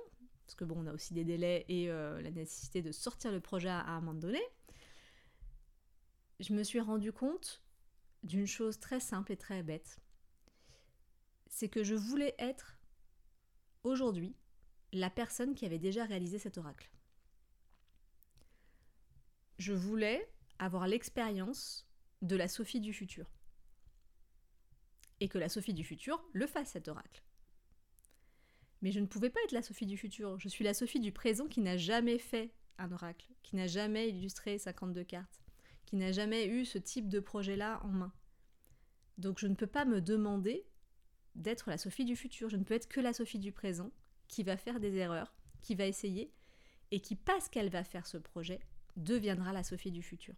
parce 0.45 0.55
que 0.55 0.63
bon, 0.63 0.83
on 0.83 0.87
a 0.87 0.93
aussi 0.93 1.13
des 1.13 1.25
délais 1.25 1.65
et 1.67 1.89
euh, 1.89 2.21
la 2.21 2.31
nécessité 2.31 2.81
de 2.81 2.91
sortir 2.91 3.31
le 3.31 3.39
projet 3.39 3.69
à, 3.69 3.81
un 3.81 3.99
moment 3.99 4.19
donné, 4.19 4.41
je 6.39 6.53
me 6.53 6.63
suis 6.63 6.79
rendu 6.79 7.11
compte 7.11 7.61
d'une 8.23 8.47
chose 8.47 8.79
très 8.79 8.99
simple 8.99 9.31
et 9.31 9.37
très 9.37 9.63
bête. 9.63 9.99
C'est 11.49 11.69
que 11.69 11.83
je 11.83 11.95
voulais 11.95 12.35
être 12.37 12.77
aujourd'hui 13.83 14.35
la 14.93 15.09
personne 15.09 15.55
qui 15.55 15.65
avait 15.65 15.79
déjà 15.79 16.05
réalisé 16.05 16.37
cet 16.37 16.57
oracle. 16.57 16.89
Je 19.57 19.73
voulais 19.73 20.29
avoir 20.59 20.87
l'expérience 20.87 21.87
de 22.21 22.35
la 22.35 22.47
Sophie 22.47 22.81
du 22.81 22.93
futur. 22.93 23.31
Et 25.19 25.29
que 25.29 25.37
la 25.37 25.49
Sophie 25.49 25.73
du 25.73 25.83
futur 25.83 26.23
le 26.33 26.47
fasse 26.47 26.71
cet 26.71 26.87
oracle. 26.87 27.23
Mais 28.81 28.91
je 28.91 28.99
ne 28.99 29.07
pouvais 29.07 29.29
pas 29.29 29.39
être 29.43 29.51
la 29.51 29.61
Sophie 29.61 29.85
du 29.85 29.97
futur. 29.97 30.39
Je 30.39 30.49
suis 30.49 30.63
la 30.63 30.73
Sophie 30.73 30.99
du 30.99 31.11
présent 31.11 31.47
qui 31.47 31.61
n'a 31.61 31.77
jamais 31.77 32.19
fait 32.19 32.53
un 32.77 32.91
oracle, 32.91 33.27
qui 33.41 33.55
n'a 33.55 33.67
jamais 33.67 34.09
illustré 34.09 34.57
52 34.57 35.03
cartes, 35.03 35.41
qui 35.85 35.95
n'a 35.95 36.11
jamais 36.11 36.47
eu 36.47 36.65
ce 36.65 36.77
type 36.77 37.09
de 37.09 37.19
projet-là 37.19 37.81
en 37.83 37.89
main. 37.89 38.13
Donc 39.17 39.39
je 39.39 39.47
ne 39.47 39.55
peux 39.55 39.67
pas 39.67 39.85
me 39.85 40.01
demander 40.01 40.67
d'être 41.33 41.69
la 41.69 41.77
Sophie 41.77 42.05
du 42.05 42.15
futur. 42.15 42.49
Je 42.49 42.57
ne 42.57 42.63
peux 42.63 42.75
être 42.75 42.87
que 42.87 42.99
la 42.99 43.13
Sophie 43.13 43.39
du 43.39 43.51
présent 43.51 43.91
qui 44.27 44.43
va 44.43 44.57
faire 44.57 44.79
des 44.79 44.95
erreurs, 44.95 45.33
qui 45.61 45.75
va 45.75 45.87
essayer, 45.87 46.31
et 46.91 46.99
qui, 46.99 47.15
parce 47.15 47.49
qu'elle 47.49 47.69
va 47.69 47.83
faire 47.83 48.05
ce 48.07 48.17
projet, 48.17 48.59
deviendra 48.95 49.53
la 49.53 49.63
Sophie 49.63 49.91
du 49.91 50.03
futur. 50.03 50.35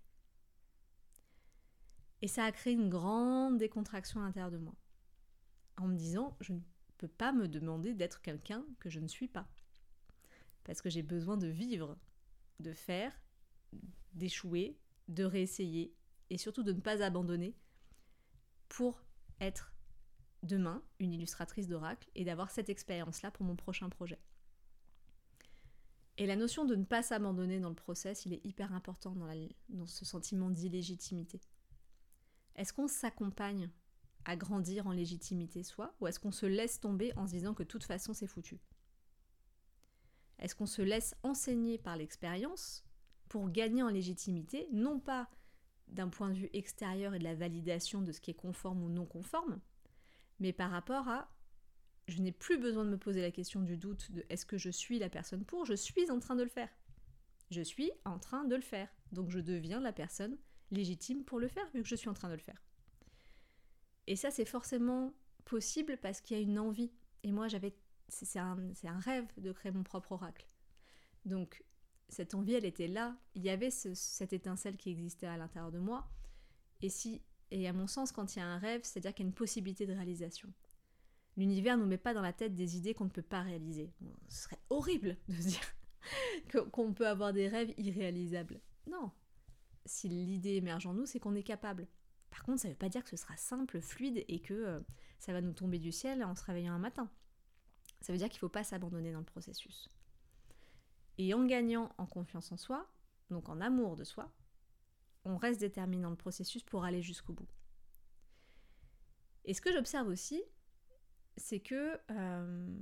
Et 2.21 2.27
ça 2.27 2.43
a 2.43 2.51
créé 2.51 2.73
une 2.73 2.89
grande 2.89 3.57
décontraction 3.57 4.19
à 4.19 4.23
l'intérieur 4.23 4.51
de 4.51 4.57
moi. 4.57 4.75
En 5.77 5.87
me 5.87 5.95
disant, 5.95 6.35
je 6.41 6.53
ne 6.53 6.59
peux 6.97 7.07
pas 7.07 7.31
me 7.31 7.47
demander 7.47 7.93
d'être 7.93 8.21
quelqu'un 8.21 8.65
que 8.79 8.89
je 8.89 8.99
ne 8.99 9.07
suis 9.07 9.27
pas. 9.27 9.47
Parce 10.65 10.81
que 10.81 10.89
j'ai 10.89 11.03
besoin 11.03 11.37
de 11.37 11.47
vivre, 11.47 11.97
de 12.59 12.73
faire, 12.73 13.13
d'échouer, 14.13 14.77
de 15.07 15.23
réessayer, 15.23 15.95
et 16.29 16.37
surtout 16.37 16.63
de 16.63 16.73
ne 16.73 16.81
pas 16.81 17.01
abandonner 17.01 17.55
pour 18.67 19.01
être 19.39 19.73
demain 20.43 20.83
une 20.99 21.13
illustratrice 21.13 21.67
d'oracle 21.67 22.09
et 22.15 22.23
d'avoir 22.23 22.51
cette 22.51 22.69
expérience-là 22.69 23.31
pour 23.31 23.45
mon 23.45 23.55
prochain 23.55 23.89
projet. 23.89 24.19
Et 26.17 26.25
la 26.25 26.35
notion 26.35 26.65
de 26.65 26.75
ne 26.75 26.83
pas 26.83 27.01
s'abandonner 27.01 27.59
dans 27.59 27.69
le 27.69 27.75
process, 27.75 28.25
il 28.25 28.33
est 28.33 28.45
hyper 28.45 28.73
important 28.73 29.15
dans, 29.15 29.29
dans 29.69 29.87
ce 29.87 30.03
sentiment 30.05 30.49
d'illégitimité. 30.49 31.39
Est-ce 32.59 32.73
qu'on 32.73 32.89
s'accompagne 32.89 33.69
à 34.25 34.35
grandir 34.35 34.85
en 34.85 34.91
légitimité 34.91 35.63
soi 35.63 35.95
ou 36.01 36.07
est-ce 36.07 36.19
qu'on 36.19 36.33
se 36.33 36.45
laisse 36.45 36.81
tomber 36.81 37.13
en 37.15 37.25
se 37.25 37.31
disant 37.31 37.53
que 37.53 37.63
de 37.63 37.69
toute 37.69 37.85
façon 37.85 38.13
c'est 38.13 38.27
foutu? 38.27 38.59
Est-ce 40.39 40.55
qu'on 40.55 40.65
se 40.65 40.81
laisse 40.81 41.15
enseigner 41.23 41.77
par 41.77 41.95
l'expérience 41.95 42.83
pour 43.29 43.49
gagner 43.49 43.81
en 43.81 43.87
légitimité, 43.87 44.67
non 44.73 44.99
pas 44.99 45.29
d'un 45.87 46.09
point 46.09 46.27
de 46.29 46.33
vue 46.33 46.49
extérieur 46.51 47.15
et 47.15 47.19
de 47.19 47.23
la 47.23 47.33
validation 47.33 48.01
de 48.01 48.11
ce 48.11 48.19
qui 48.19 48.31
est 48.31 48.35
conforme 48.35 48.83
ou 48.83 48.89
non 48.89 49.05
conforme, 49.05 49.61
mais 50.41 50.51
par 50.51 50.69
rapport 50.69 51.07
à 51.07 51.31
je 52.09 52.21
n'ai 52.21 52.33
plus 52.33 52.57
besoin 52.57 52.83
de 52.83 52.89
me 52.89 52.97
poser 52.97 53.21
la 53.21 53.31
question 53.31 53.61
du 53.61 53.77
doute 53.77 54.11
de 54.11 54.25
est-ce 54.27 54.45
que 54.45 54.57
je 54.57 54.69
suis 54.69 54.99
la 54.99 55.09
personne 55.09 55.45
pour, 55.45 55.65
je 55.65 55.75
suis 55.75 56.11
en 56.11 56.19
train 56.19 56.35
de 56.35 56.43
le 56.43 56.49
faire. 56.49 56.69
Je 57.51 57.61
suis 57.61 57.91
en 58.03 58.19
train 58.19 58.43
de 58.43 58.55
le 58.55 58.61
faire. 58.61 58.89
Donc 59.13 59.29
je 59.29 59.39
deviens 59.39 59.79
la 59.79 59.93
personne 59.93 60.37
légitime 60.71 61.23
pour 61.23 61.39
le 61.39 61.47
faire 61.47 61.67
vu 61.73 61.81
que 61.81 61.87
je 61.87 61.95
suis 61.95 62.09
en 62.09 62.13
train 62.13 62.29
de 62.29 62.33
le 62.33 62.39
faire. 62.39 62.61
Et 64.07 64.15
ça 64.15 64.31
c'est 64.31 64.45
forcément 64.45 65.13
possible 65.45 65.97
parce 65.97 66.21
qu'il 66.21 66.37
y 66.37 66.39
a 66.39 66.43
une 66.43 66.59
envie. 66.59 66.91
Et 67.23 67.31
moi 67.31 67.47
j'avais 67.47 67.75
c'est 68.07 68.39
un, 68.39 68.57
un, 68.83 68.99
rêve 68.99 69.27
de 69.37 69.51
créer 69.51 69.71
mon 69.71 69.83
propre 69.83 70.13
oracle. 70.13 70.47
Donc 71.25 71.63
cette 72.07 72.33
envie 72.33 72.53
elle 72.53 72.65
était 72.65 72.87
là, 72.87 73.15
il 73.35 73.43
y 73.43 73.49
avait 73.49 73.69
cette 73.71 74.33
étincelle 74.33 74.77
qui 74.77 74.89
existait 74.89 75.27
à 75.27 75.37
l'intérieur 75.37 75.71
de 75.71 75.79
moi. 75.79 76.09
Et 76.81 76.89
si 76.89 77.21
et 77.51 77.67
à 77.67 77.73
mon 77.73 77.87
sens, 77.87 78.11
quand 78.11 78.35
il 78.35 78.39
y 78.39 78.41
a 78.41 78.47
un 78.47 78.57
rêve, 78.57 78.81
c'est-à-dire 78.83 79.13
qu'il 79.13 79.25
y 79.25 79.27
a 79.27 79.29
une 79.29 79.35
possibilité 79.35 79.85
de 79.85 79.93
réalisation. 79.93 80.49
L'univers 81.37 81.77
ne 81.77 81.83
nous 81.83 81.87
met 81.87 81.97
pas 81.97 82.13
dans 82.13 82.21
la 82.21 82.33
tête 82.33 82.55
des 82.55 82.77
idées 82.77 82.93
qu'on 82.93 83.05
ne 83.05 83.09
peut 83.09 83.21
pas 83.21 83.41
réaliser. 83.41 83.91
ce 84.27 84.43
serait 84.43 84.59
horrible 84.69 85.17
de 85.27 85.35
se 85.35 85.47
dire 85.47 86.61
qu'on 86.71 86.93
peut 86.93 87.07
avoir 87.07 87.33
des 87.33 87.47
rêves 87.47 87.73
irréalisables. 87.77 88.59
Non. 88.89 89.11
Si 89.85 90.07
l'idée 90.07 90.55
émerge 90.55 90.85
en 90.85 90.93
nous, 90.93 91.05
c'est 91.05 91.19
qu'on 91.19 91.35
est 91.35 91.43
capable. 91.43 91.87
Par 92.29 92.43
contre, 92.43 92.61
ça 92.61 92.67
ne 92.67 92.73
veut 92.73 92.77
pas 92.77 92.89
dire 92.89 93.03
que 93.03 93.09
ce 93.09 93.17
sera 93.17 93.35
simple, 93.37 93.81
fluide 93.81 94.23
et 94.27 94.39
que 94.39 94.53
euh, 94.53 94.79
ça 95.17 95.33
va 95.33 95.41
nous 95.41 95.53
tomber 95.53 95.79
du 95.79 95.91
ciel 95.91 96.23
en 96.23 96.35
se 96.35 96.43
réveillant 96.43 96.73
un 96.73 96.79
matin. 96.79 97.09
Ça 98.01 98.13
veut 98.13 98.19
dire 98.19 98.29
qu'il 98.29 98.37
ne 98.37 98.41
faut 98.41 98.49
pas 98.49 98.63
s'abandonner 98.63 99.11
dans 99.11 99.19
le 99.19 99.25
processus. 99.25 99.89
Et 101.17 101.33
en 101.33 101.45
gagnant 101.45 101.93
en 101.97 102.05
confiance 102.05 102.51
en 102.51 102.57
soi, 102.57 102.89
donc 103.29 103.49
en 103.49 103.59
amour 103.59 103.95
de 103.95 104.03
soi, 104.03 104.31
on 105.25 105.37
reste 105.37 105.59
déterminé 105.59 106.03
dans 106.03 106.09
le 106.09 106.15
processus 106.15 106.63
pour 106.63 106.85
aller 106.85 107.01
jusqu'au 107.01 107.33
bout. 107.33 107.49
Et 109.45 109.53
ce 109.53 109.61
que 109.61 109.73
j'observe 109.73 110.07
aussi, 110.07 110.41
c'est 111.35 111.59
que 111.59 111.99
euh, 112.11 112.77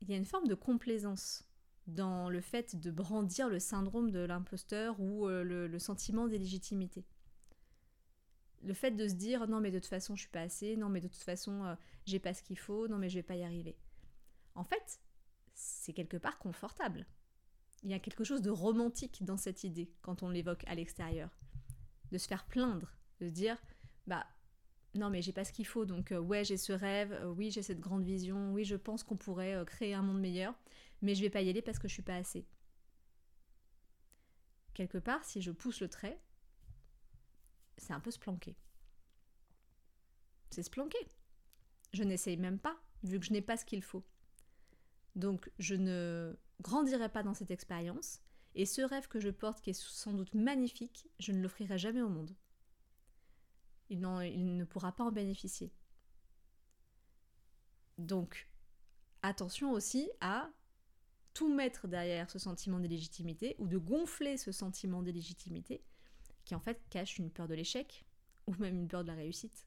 il 0.00 0.10
y 0.10 0.14
a 0.14 0.16
une 0.16 0.24
forme 0.24 0.46
de 0.46 0.54
complaisance 0.54 1.44
dans 1.86 2.30
le 2.30 2.40
fait 2.40 2.76
de 2.76 2.90
brandir 2.90 3.48
le 3.48 3.58
syndrome 3.58 4.10
de 4.10 4.20
l'imposteur 4.20 4.98
ou 5.00 5.28
euh, 5.28 5.42
le, 5.42 5.78
sentiment 5.78 6.26
d'illégitimité. 6.26 7.04
Le 8.62 8.72
fait 8.72 8.92
de 8.92 9.06
se 9.06 9.14
dire 9.14 9.46
non 9.46 9.60
mais 9.60 9.70
de 9.70 9.78
toute 9.78 9.88
façon 9.88 10.16
je 10.16 10.22
suis 10.22 10.30
pas 10.30 10.40
assez, 10.40 10.76
non 10.76 10.88
mais 10.88 11.00
de 11.00 11.08
toute 11.08 11.22
façon 11.22 11.64
euh, 11.64 11.74
j'ai 12.06 12.18
pas 12.18 12.32
ce 12.32 12.42
qu'il 12.42 12.58
faut, 12.58 12.88
non 12.88 12.96
mais 12.96 13.10
je 13.10 13.16
vais 13.16 13.22
pas 13.22 13.36
y 13.36 13.42
arriver. 13.42 13.76
En 14.54 14.64
fait, 14.64 15.00
c'est 15.52 15.92
quelque 15.92 16.16
part 16.16 16.38
confortable. 16.38 17.06
Il 17.82 17.90
y 17.90 17.94
a 17.94 17.98
quelque 17.98 18.24
chose 18.24 18.40
de 18.40 18.50
romantique 18.50 19.22
dans 19.24 19.36
cette 19.36 19.64
idée 19.64 19.92
quand 20.00 20.22
on 20.22 20.30
l'évoque 20.30 20.64
à 20.66 20.74
l'extérieur 20.74 21.28
de 22.12 22.16
se 22.16 22.26
faire 22.26 22.46
plaindre, 22.46 22.94
de 23.20 23.26
se 23.26 23.32
dire 23.32 23.58
bah 24.06 24.24
non 24.94 25.10
mais 25.10 25.20
j'ai 25.20 25.32
pas 25.32 25.44
ce 25.44 25.52
qu'il 25.52 25.66
faut 25.66 25.84
donc 25.84 26.12
euh, 26.12 26.18
ouais 26.18 26.44
j'ai 26.44 26.56
ce 26.56 26.72
rêve, 26.72 27.20
oui 27.36 27.50
j'ai 27.50 27.62
cette 27.62 27.80
grande 27.80 28.04
vision, 28.04 28.54
oui 28.54 28.64
je 28.64 28.76
pense 28.76 29.02
qu'on 29.02 29.16
pourrait 29.16 29.62
créer 29.66 29.92
un 29.92 30.02
monde 30.02 30.20
meilleur, 30.20 30.54
mais 31.04 31.14
je 31.14 31.20
vais 31.20 31.30
pas 31.30 31.42
y 31.42 31.50
aller 31.50 31.60
parce 31.60 31.78
que 31.78 31.86
je 31.86 31.92
suis 31.92 32.02
pas 32.02 32.16
assez. 32.16 32.46
Quelque 34.72 34.98
part, 34.98 35.22
si 35.24 35.42
je 35.42 35.52
pousse 35.52 35.80
le 35.80 35.88
trait, 35.88 36.18
c'est 37.76 37.92
un 37.92 38.00
peu 38.00 38.10
se 38.10 38.18
planquer. 38.18 38.56
C'est 40.50 40.62
se 40.62 40.70
planquer. 40.70 41.06
Je 41.92 42.02
n'essaye 42.04 42.38
même 42.38 42.58
pas, 42.58 42.82
vu 43.02 43.20
que 43.20 43.26
je 43.26 43.32
n'ai 43.32 43.42
pas 43.42 43.58
ce 43.58 43.66
qu'il 43.66 43.82
faut. 43.82 44.04
Donc 45.14 45.52
je 45.58 45.74
ne 45.74 46.36
grandirai 46.62 47.10
pas 47.10 47.22
dans 47.22 47.34
cette 47.34 47.50
expérience, 47.50 48.20
et 48.54 48.64
ce 48.64 48.80
rêve 48.80 49.06
que 49.06 49.20
je 49.20 49.28
porte, 49.28 49.60
qui 49.60 49.70
est 49.70 49.80
sans 49.80 50.14
doute 50.14 50.32
magnifique, 50.32 51.08
je 51.18 51.32
ne 51.32 51.40
l'offrirai 51.42 51.76
jamais 51.76 52.00
au 52.02 52.08
monde. 52.08 52.34
Il, 53.90 53.98
il, 53.98 54.56
ne 54.56 54.64
pourra 54.64 54.92
pas 54.92 55.04
en 55.04 55.12
bénéficier. 55.12 55.70
Donc, 57.98 58.48
attention 59.22 59.72
aussi 59.72 60.10
à 60.20 60.50
tout 61.34 61.52
mettre 61.52 61.88
derrière 61.88 62.30
ce 62.30 62.38
sentiment 62.38 62.78
d'illégitimité 62.78 63.56
ou 63.58 63.68
de 63.68 63.76
gonfler 63.76 64.36
ce 64.36 64.52
sentiment 64.52 65.02
d'illégitimité 65.02 65.84
qui 66.44 66.54
en 66.54 66.60
fait 66.60 66.80
cache 66.90 67.18
une 67.18 67.30
peur 67.30 67.48
de 67.48 67.54
l'échec 67.54 68.06
ou 68.46 68.54
même 68.54 68.78
une 68.78 68.88
peur 68.88 69.02
de 69.02 69.08
la 69.08 69.14
réussite. 69.14 69.66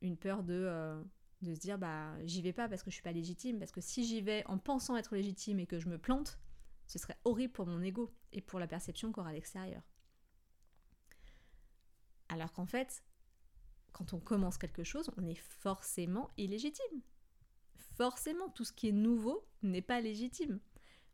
Une 0.00 0.16
peur 0.16 0.42
de, 0.42 0.54
euh, 0.54 1.02
de 1.42 1.54
se 1.54 1.60
dire 1.60 1.78
bah 1.78 2.14
j'y 2.24 2.42
vais 2.42 2.52
pas 2.52 2.68
parce 2.68 2.82
que 2.82 2.90
je 2.90 2.94
suis 2.94 3.02
pas 3.02 3.12
légitime, 3.12 3.58
parce 3.58 3.72
que 3.72 3.80
si 3.80 4.04
j'y 4.04 4.20
vais 4.20 4.44
en 4.46 4.58
pensant 4.58 4.96
être 4.96 5.14
légitime 5.14 5.60
et 5.60 5.66
que 5.66 5.78
je 5.78 5.88
me 5.88 5.98
plante, 5.98 6.38
ce 6.86 6.98
serait 6.98 7.18
horrible 7.24 7.52
pour 7.52 7.66
mon 7.66 7.80
ego 7.82 8.12
et 8.32 8.40
pour 8.40 8.58
la 8.58 8.66
perception 8.66 9.12
qu'aura 9.12 9.32
l'extérieur. 9.32 9.82
Alors 12.28 12.52
qu'en 12.52 12.66
fait, 12.66 13.04
quand 13.92 14.12
on 14.12 14.20
commence 14.20 14.58
quelque 14.58 14.84
chose, 14.84 15.10
on 15.16 15.26
est 15.26 15.34
forcément 15.34 16.30
illégitime. 16.36 17.02
Forcément, 17.94 18.48
tout 18.48 18.64
ce 18.64 18.72
qui 18.72 18.88
est 18.88 18.92
nouveau 18.92 19.46
n'est 19.62 19.82
pas 19.82 20.00
légitime. 20.00 20.60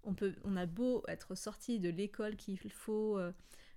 On, 0.05 0.15
peut, 0.15 0.35
on 0.45 0.57
a 0.57 0.67
beau 0.67 1.03
être 1.09 1.35
sorti 1.35 1.81
de 1.81 1.89
l'école 1.89 2.37
qu'il 2.37 2.59
faut, 2.71 3.19
euh, 3.19 3.33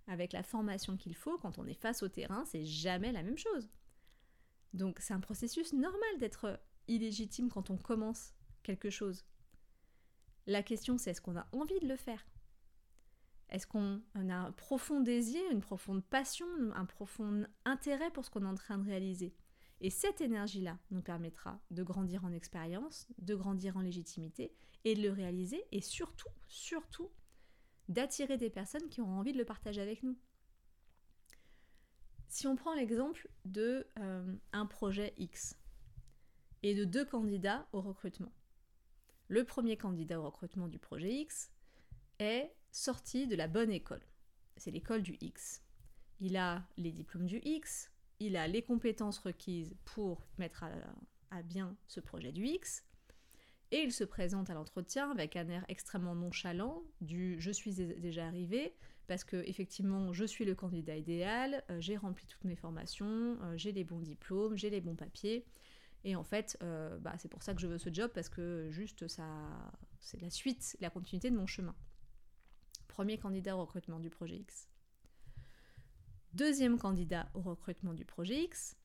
avec 0.08 0.34
la 0.34 0.44
formation 0.44 0.98
qu'il 0.98 1.16
faut, 1.16 1.38
quand 1.38 1.58
on 1.58 1.66
est 1.66 1.74
face 1.74 2.04
au 2.04 2.10
terrain, 2.10 2.46
c'est 2.46 2.66
jamais 2.66 3.12
la 3.12 3.24
même 3.24 3.38
chose. 3.38 3.70
Donc 4.74 5.00
c'est 5.00 5.14
un 5.14 5.20
processus 5.20 5.74
normal 5.74 6.18
d'être 6.20 6.60
illégitime 6.88 7.50
quand 7.50 7.70
on 7.70 7.78
commence 7.78 8.34
quelque 8.64 8.90
chose. 8.90 9.26
La 10.48 10.64
question, 10.64 10.98
c'est 10.98 11.12
est-ce 11.12 11.22
qu'on 11.22 11.38
a 11.38 11.48
envie 11.52 11.80
de 11.80 11.88
le 11.88 11.96
faire? 11.96 12.26
Est-ce 13.50 13.68
qu'on 13.68 14.02
a 14.16 14.34
un 14.34 14.52
profond 14.54 15.02
désir, 15.02 15.42
une 15.52 15.60
profonde 15.60 16.04
passion, 16.04 16.48
un 16.74 16.86
profond 16.86 17.46
intérêt 17.66 18.10
pour 18.12 18.26
ce 18.26 18.30
qu'on 18.30 18.44
est 18.44 18.48
en 18.48 18.56
train 18.56 18.78
de 18.78 18.86
réaliser? 18.86 19.36
Et 19.84 19.90
cette 19.90 20.22
énergie-là 20.22 20.78
nous 20.92 21.02
permettra 21.02 21.60
de 21.72 21.82
grandir 21.82 22.24
en 22.24 22.32
expérience, 22.32 23.08
de 23.18 23.34
grandir 23.34 23.78
en 23.78 23.82
légitimité 23.82 24.54
et 24.86 24.94
de 24.94 25.02
le 25.02 25.12
réaliser 25.12 25.64
et 25.72 25.82
surtout, 25.82 26.30
surtout, 26.48 27.10
d'attirer 27.90 28.38
des 28.38 28.52
personnes 28.52 28.88
qui 28.90 29.02
auront 29.02 29.18
envie 29.18 29.34
de 29.34 29.40
le 29.40 29.46
partager 29.46 29.82
avec 29.82 30.04
nous. 30.04 30.18
Si 32.28 32.46
on 32.46 32.56
prend 32.56 32.76
l'exemple 32.76 33.28
de 33.44 33.88
euh, 34.00 34.36
un 34.54 34.66
projet 34.68 35.14
X 35.18 35.58
et 36.62 36.76
de 36.76 36.86
deux 36.86 37.04
candidats 37.04 37.68
au 37.74 37.82
recrutement, 37.82 38.32
le 39.28 39.44
premier 39.44 39.78
candidat 39.78 40.20
au 40.20 40.26
recrutement 40.26 40.68
du 40.68 40.78
projet 40.78 41.12
X 41.12 41.52
est 42.20 42.54
sorti 42.72 43.28
de 43.28 43.36
la 43.36 43.48
bonne 43.48 43.72
école. 43.72 44.06
C'est 44.58 44.72
l'école 44.72 45.02
du 45.02 45.18
X. 45.22 45.64
il 46.20 46.38
a 46.38 46.68
les 46.78 46.92
diplômes 46.92 47.26
du 47.26 47.40
X, 47.44 47.91
il 48.22 48.38
a 48.38 48.48
les 48.48 48.62
compétences 48.62 49.18
requises 49.18 49.76
pour 49.84 50.22
mettre 50.38 50.64
à, 51.32 51.42
bien 51.42 51.76
ce 51.88 52.00
projet 52.00 52.32
du 52.32 52.46
X, 52.46 52.86
et 53.72 53.82
il 53.82 53.92
se 53.92 54.04
présente 54.04 54.50
à 54.50 54.54
l'entretien 54.54 55.10
avec 55.10 55.36
un 55.36 55.50
air 55.50 55.66
extrêmement 55.70 56.14
nonchalant 56.14 56.84
du 57.00 57.40
je 57.40 57.52
suis 57.52 57.74
déjà 57.74 58.28
arrivé 58.28 58.76
parce 59.08 59.24
que 59.24 59.38
effectivement 59.48 60.12
je 60.14 60.26
suis 60.26 60.46
le 60.46 60.56
candidat 60.56 60.98
idéal, 60.98 61.64
euh, 61.70 61.80
j'ai 61.80 61.98
rempli 61.98 62.26
toutes 62.28 62.44
mes 62.44 62.56
formations, 62.56 63.38
euh, 63.42 63.58
j'ai 63.58 63.72
les 63.72 63.86
bons 63.86 64.02
diplômes, 64.02 64.56
j'ai 64.56 64.70
les 64.70 64.82
bons 64.82 64.96
papiers. 64.96 65.46
Et 66.04 66.16
en 66.16 66.24
fait, 66.24 66.58
euh, 66.64 66.98
bah, 66.98 67.14
c'est 67.18 67.30
pour 67.30 67.44
ça 67.44 67.54
que 67.54 67.62
je 67.62 67.68
veux 67.68 67.78
ce 67.78 67.94
job 67.94 68.12
parce 68.14 68.28
que 68.28 68.70
juste 68.72 69.08
ça, 69.08 69.26
c'est 70.00 70.20
la 70.20 70.30
suite, 70.30 70.76
la 70.82 70.90
continuité 70.90 71.30
de 71.30 71.38
mon 71.38 71.48
chemin. 71.48 71.76
Premier 72.88 73.18
candidat 73.18 73.56
au 73.56 73.62
recrutement 73.62 74.00
du 74.00 74.10
projet 74.10 74.38
X. 74.38 74.71
Deuxième 76.34 76.78
candidat 76.78 77.30
au 77.34 77.42
recrutement 77.42 77.94
du 77.94 78.06
projet 78.06 78.44
X, 78.44 78.78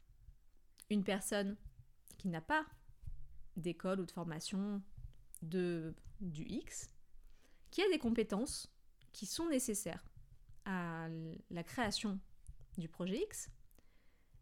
une 0.91 1.05
personne 1.05 1.57
qui 2.19 2.27
n'a 2.27 2.41
pas 2.41 2.67
d'école 3.57 4.01
ou 4.01 4.05
de 4.05 4.11
formation 4.11 4.83
de, 5.43 5.95
du 6.21 6.43
X, 6.43 6.91
qui 7.71 7.83
a 7.83 7.89
des 7.91 8.01
compétences 8.01 8.69
qui 9.13 9.27
sont 9.27 9.49
nécessaires 9.49 10.05
à 10.65 11.09
la 11.51 11.63
création 11.63 12.19
du 12.79 12.89
projet 12.89 13.23
X, 13.23 13.49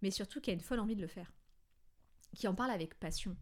mais 0.01 0.11
surtout 0.11 0.41
qui 0.41 0.49
a 0.49 0.55
une 0.55 0.61
folle 0.61 0.81
envie 0.81 0.97
de 0.97 1.03
le 1.03 1.07
faire, 1.07 1.31
qui 2.35 2.49
en 2.49 2.55
parle 2.55 2.71
avec 2.71 2.99
passion, 2.99 3.37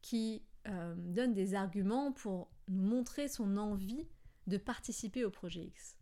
qui 0.00 0.42
euh, 0.68 0.94
donne 0.96 1.34
des 1.34 1.54
arguments 1.54 2.12
pour 2.12 2.50
montrer 2.68 3.28
son 3.28 3.58
envie 3.58 4.08
de 4.46 4.56
participer 4.56 5.22
au 5.22 5.30
projet 5.30 5.64
X 5.64 5.98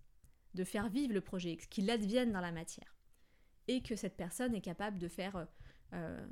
de 0.54 0.64
faire 0.64 0.88
vivre 0.88 1.14
le 1.14 1.20
projet 1.20 1.56
qu'il 1.56 1.90
advienne 1.90 2.32
dans 2.32 2.40
la 2.40 2.52
matière. 2.52 2.96
Et 3.68 3.82
que 3.82 3.96
cette 3.96 4.16
personne 4.16 4.54
est 4.54 4.60
capable 4.60 4.98
de 4.98 5.08
faire 5.08 5.46
euh, 5.92 6.26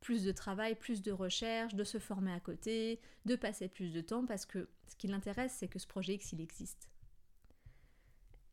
plus 0.00 0.24
de 0.24 0.32
travail, 0.32 0.74
plus 0.76 1.02
de 1.02 1.12
recherche, 1.12 1.74
de 1.74 1.84
se 1.84 1.98
former 1.98 2.32
à 2.32 2.40
côté, 2.40 3.00
de 3.24 3.36
passer 3.36 3.68
plus 3.68 3.92
de 3.92 4.00
temps, 4.00 4.24
parce 4.24 4.46
que 4.46 4.68
ce 4.86 4.96
qui 4.96 5.08
l'intéresse, 5.08 5.54
c'est 5.58 5.68
que 5.68 5.78
ce 5.78 5.86
projet 5.86 6.14
X, 6.14 6.32
il 6.32 6.40
existe. 6.40 6.88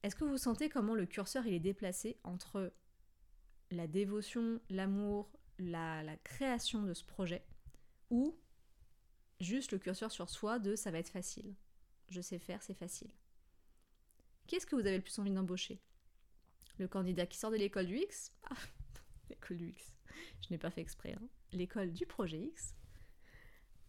Est-ce 0.02 0.16
que 0.16 0.26
vous 0.26 0.38
sentez 0.38 0.70
comment 0.70 0.96
le 0.96 1.06
curseur, 1.06 1.46
il 1.46 1.54
est 1.54 1.60
déplacé 1.60 2.18
entre 2.24 2.74
la 3.72 3.88
dévotion, 3.88 4.60
l'amour, 4.70 5.32
la, 5.60 6.04
la 6.04 6.18
création 6.18 6.84
de 6.84 6.94
ce 6.94 7.06
projet, 7.06 7.46
ou 8.10 8.36
juste 9.40 9.72
le 9.72 9.80
curseur 9.80 10.12
sur 10.12 10.30
soi 10.30 10.60
de 10.60 10.76
ça 10.76 10.92
va 10.92 11.00
être 11.00 11.10
facile. 11.10 11.56
Je 12.10 12.22
sais 12.22 12.40
faire, 12.40 12.62
c'est 12.62 12.74
facile. 12.74 13.12
Qu'est-ce 14.48 14.66
que 14.66 14.76
vous 14.76 14.82
avez 14.82 14.98
le 14.98 15.04
plus 15.04 15.18
envie 15.20 15.32
d'embaucher? 15.32 15.82
Le 16.78 16.88
candidat 16.88 17.26
qui 17.26 17.38
sort 17.38 17.52
de 17.52 17.58
l'école 17.58 17.86
du 17.86 17.98
X? 17.98 18.34
Ah, 18.44 18.56
L'école 19.30 19.58
du 19.58 19.70
X. 19.70 19.96
Je 20.42 20.48
n'ai 20.52 20.58
pas 20.58 20.72
fait 20.72 20.82
exprès. 20.82 21.14
Hein. 21.14 21.28
L'école 21.52 21.92
du 21.92 22.06
projet 22.06 22.40
X. 22.40 22.76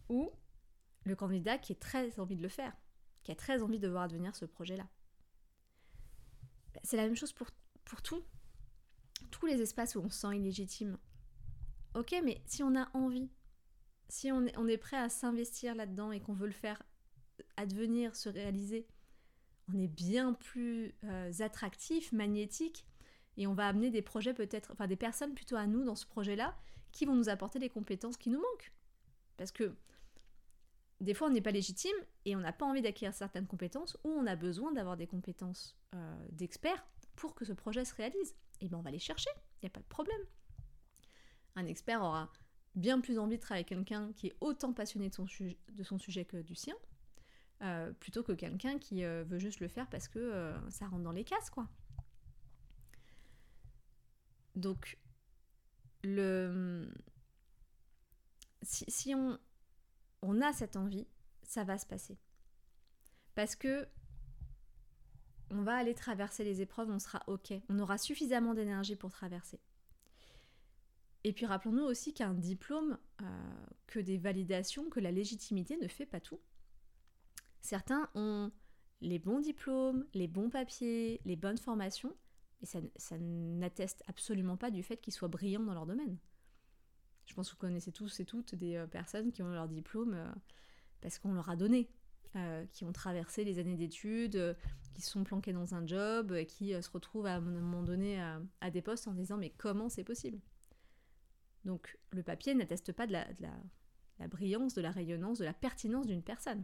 Ou 0.09 0.31
le 1.03 1.15
candidat 1.15 1.57
qui 1.57 1.73
a 1.73 1.75
très 1.75 2.19
envie 2.19 2.35
de 2.35 2.43
le 2.43 2.49
faire, 2.49 2.75
qui 3.23 3.31
a 3.31 3.35
très 3.35 3.61
envie 3.61 3.79
de 3.79 3.87
voir 3.87 4.03
advenir 4.03 4.35
ce 4.35 4.45
projet-là. 4.45 4.87
C'est 6.83 6.97
la 6.97 7.03
même 7.03 7.15
chose 7.15 7.33
pour, 7.33 7.47
pour 7.83 8.01
tout. 8.01 8.23
Tous 9.31 9.45
les 9.45 9.61
espaces 9.61 9.95
où 9.95 9.99
on 9.99 10.09
se 10.09 10.19
sent 10.19 10.37
illégitime. 10.37 10.97
Ok, 11.95 12.15
mais 12.23 12.41
si 12.45 12.63
on 12.63 12.75
a 12.75 12.89
envie, 12.95 13.29
si 14.09 14.31
on 14.31 14.45
est, 14.45 14.57
on 14.57 14.67
est 14.67 14.77
prêt 14.77 14.97
à 14.97 15.09
s'investir 15.09 15.75
là-dedans 15.75 16.11
et 16.11 16.21
qu'on 16.21 16.33
veut 16.33 16.47
le 16.47 16.53
faire 16.53 16.81
advenir, 17.57 18.15
se 18.15 18.29
réaliser, 18.29 18.87
on 19.73 19.79
est 19.79 19.87
bien 19.87 20.33
plus 20.33 20.93
euh, 21.03 21.31
attractif, 21.39 22.11
magnétique, 22.11 22.85
et 23.37 23.47
on 23.47 23.53
va 23.53 23.67
amener 23.67 23.91
des 23.91 24.01
projets 24.01 24.33
peut-être, 24.33 24.71
enfin 24.71 24.87
des 24.87 24.95
personnes 24.95 25.33
plutôt 25.33 25.55
à 25.55 25.67
nous 25.67 25.83
dans 25.83 25.95
ce 25.95 26.05
projet-là, 26.05 26.55
qui 26.91 27.05
vont 27.05 27.15
nous 27.15 27.29
apporter 27.29 27.59
des 27.59 27.69
compétences 27.69 28.17
qui 28.17 28.29
nous 28.29 28.39
manquent. 28.39 28.71
Parce 29.37 29.51
que 29.51 29.75
des 31.01 31.13
fois, 31.13 31.27
on 31.27 31.31
n'est 31.31 31.41
pas 31.41 31.51
légitime 31.51 31.95
et 32.23 32.35
on 32.35 32.39
n'a 32.39 32.53
pas 32.53 32.65
envie 32.65 32.81
d'acquérir 32.81 33.13
certaines 33.13 33.47
compétences, 33.47 33.97
ou 34.03 34.09
on 34.09 34.25
a 34.25 34.35
besoin 34.35 34.71
d'avoir 34.71 34.95
des 34.95 35.07
compétences 35.07 35.77
euh, 35.93 36.27
d'experts 36.31 36.85
pour 37.15 37.35
que 37.35 37.43
ce 37.43 37.53
projet 37.53 37.83
se 37.83 37.93
réalise. 37.95 38.35
Et 38.61 38.69
bien 38.69 38.77
on 38.77 38.81
va 38.81 38.91
les 38.91 38.99
chercher, 38.99 39.29
il 39.61 39.65
n'y 39.65 39.67
a 39.67 39.71
pas 39.71 39.81
de 39.81 39.87
problème. 39.87 40.21
Un 41.55 41.65
expert 41.65 42.01
aura 42.01 42.31
bien 42.75 42.99
plus 42.99 43.19
envie 43.19 43.37
de 43.37 43.41
travailler 43.41 43.65
avec 43.65 43.69
quelqu'un 43.69 44.11
qui 44.13 44.27
est 44.27 44.35
autant 44.41 44.73
passionné 44.73 45.09
de 45.09 45.83
son 45.83 45.97
sujet 45.97 46.25
que 46.25 46.37
du 46.37 46.55
sien, 46.55 46.75
euh, 47.61 47.93
plutôt 47.93 48.21
que 48.21 48.33
quelqu'un 48.33 48.77
qui 48.77 49.03
euh, 49.05 49.23
veut 49.23 49.39
juste 49.39 49.61
le 49.61 49.69
faire 49.69 49.87
parce 49.89 50.09
que 50.09 50.19
euh, 50.19 50.69
ça 50.69 50.87
rentre 50.87 51.03
dans 51.03 51.13
les 51.13 51.23
cases, 51.23 51.49
quoi. 51.49 51.67
Donc, 54.55 54.97
le... 56.03 56.91
si, 58.61 59.15
on, 59.15 59.39
on 60.21 60.41
a 60.41 60.51
cette 60.53 60.75
envie, 60.75 61.07
ça 61.43 61.63
va 61.63 61.77
se 61.77 61.85
passer. 61.85 62.17
Parce 63.35 63.55
que 63.55 63.87
on 65.51 65.61
va 65.61 65.75
aller 65.75 65.93
traverser 65.93 66.43
les 66.43 66.61
épreuves, 66.61 66.89
on 66.89 66.99
sera 66.99 67.23
OK. 67.27 67.53
On 67.69 67.79
aura 67.79 67.97
suffisamment 67.97 68.53
d'énergie 68.53 68.95
pour 68.95 69.11
traverser. 69.11 69.59
Et 71.23 71.33
puis 71.33 71.45
rappelons-nous 71.45 71.83
aussi 71.83 72.13
qu'un 72.13 72.33
diplôme, 72.33 72.97
que 73.87 73.99
des 73.99 74.17
validations, 74.17 74.89
que 74.89 74.99
la 74.99 75.11
légitimité 75.11 75.77
ne 75.77 75.87
fait 75.87 76.05
pas 76.05 76.19
tout. 76.19 76.39
Certains 77.65 78.07
ont 78.13 78.51
les 79.01 79.17
bons 79.17 79.39
diplômes, 79.39 80.05
les 80.13 80.27
bons 80.27 80.51
papiers, 80.51 81.19
les 81.25 81.35
bonnes 81.35 81.57
formations, 81.57 82.15
et 82.61 82.67
ça, 82.67 83.17
n'atteste 83.17 84.03
absolument 84.07 84.55
pas 84.55 84.69
du 84.69 84.83
fait 84.83 84.97
qu'ils 84.97 85.13
soient 85.13 85.29
brillants 85.29 85.63
dans 85.63 85.73
leur 85.73 85.87
domaine. 85.87 86.19
Je 87.25 87.33
pense 87.33 87.49
que 87.49 87.55
vous 87.55 87.59
connaissez 87.59 87.91
tous 87.91 88.19
et 88.19 88.25
toutes 88.25 88.53
des 88.53 88.75
euh, 88.75 88.85
personnes 88.85 89.31
qui 89.31 89.41
ont 89.41 89.49
leur 89.49 89.67
diplôme 89.67 90.13
euh, 90.13 90.31
parce 91.01 91.17
qu'on 91.17 91.33
leur 91.33 91.49
a 91.49 91.55
donné, 91.55 91.89
euh, 92.35 92.67
qui 92.71 92.85
ont 92.85 92.91
traversé 92.91 93.43
les 93.43 93.57
années 93.57 93.77
d'études, 93.77 94.55
qui 94.93 95.01
sont 95.01 95.23
planqués 95.23 95.51
dans 95.51 95.73
un 95.73 95.87
job, 95.87 96.45
qui 96.45 96.79
se 96.79 96.89
retrouvent 96.91 97.25
à 97.25 97.37
un 97.37 97.41
moment 97.41 97.81
donné 97.81 98.21
à, 98.61 98.69
des 98.69 98.83
postes 98.83 99.07
en 99.07 99.15
disant 99.15 99.37
mais 99.37 99.49
comment 99.49 99.89
c'est 99.89 100.03
possible? 100.03 100.39
Donc 101.63 101.97
le 102.11 102.21
papier 102.21 102.53
n'atteste 102.53 102.93
pas 102.93 103.07
de 103.07 103.13
la 103.13 104.27
brillance, 104.27 104.75
de 104.75 104.83
la 104.83 104.91
rayonnance, 104.91 105.39
de 105.39 105.45
la 105.45 105.53
pertinence 105.53 106.05
d'une 106.05 106.21
personne. 106.21 106.63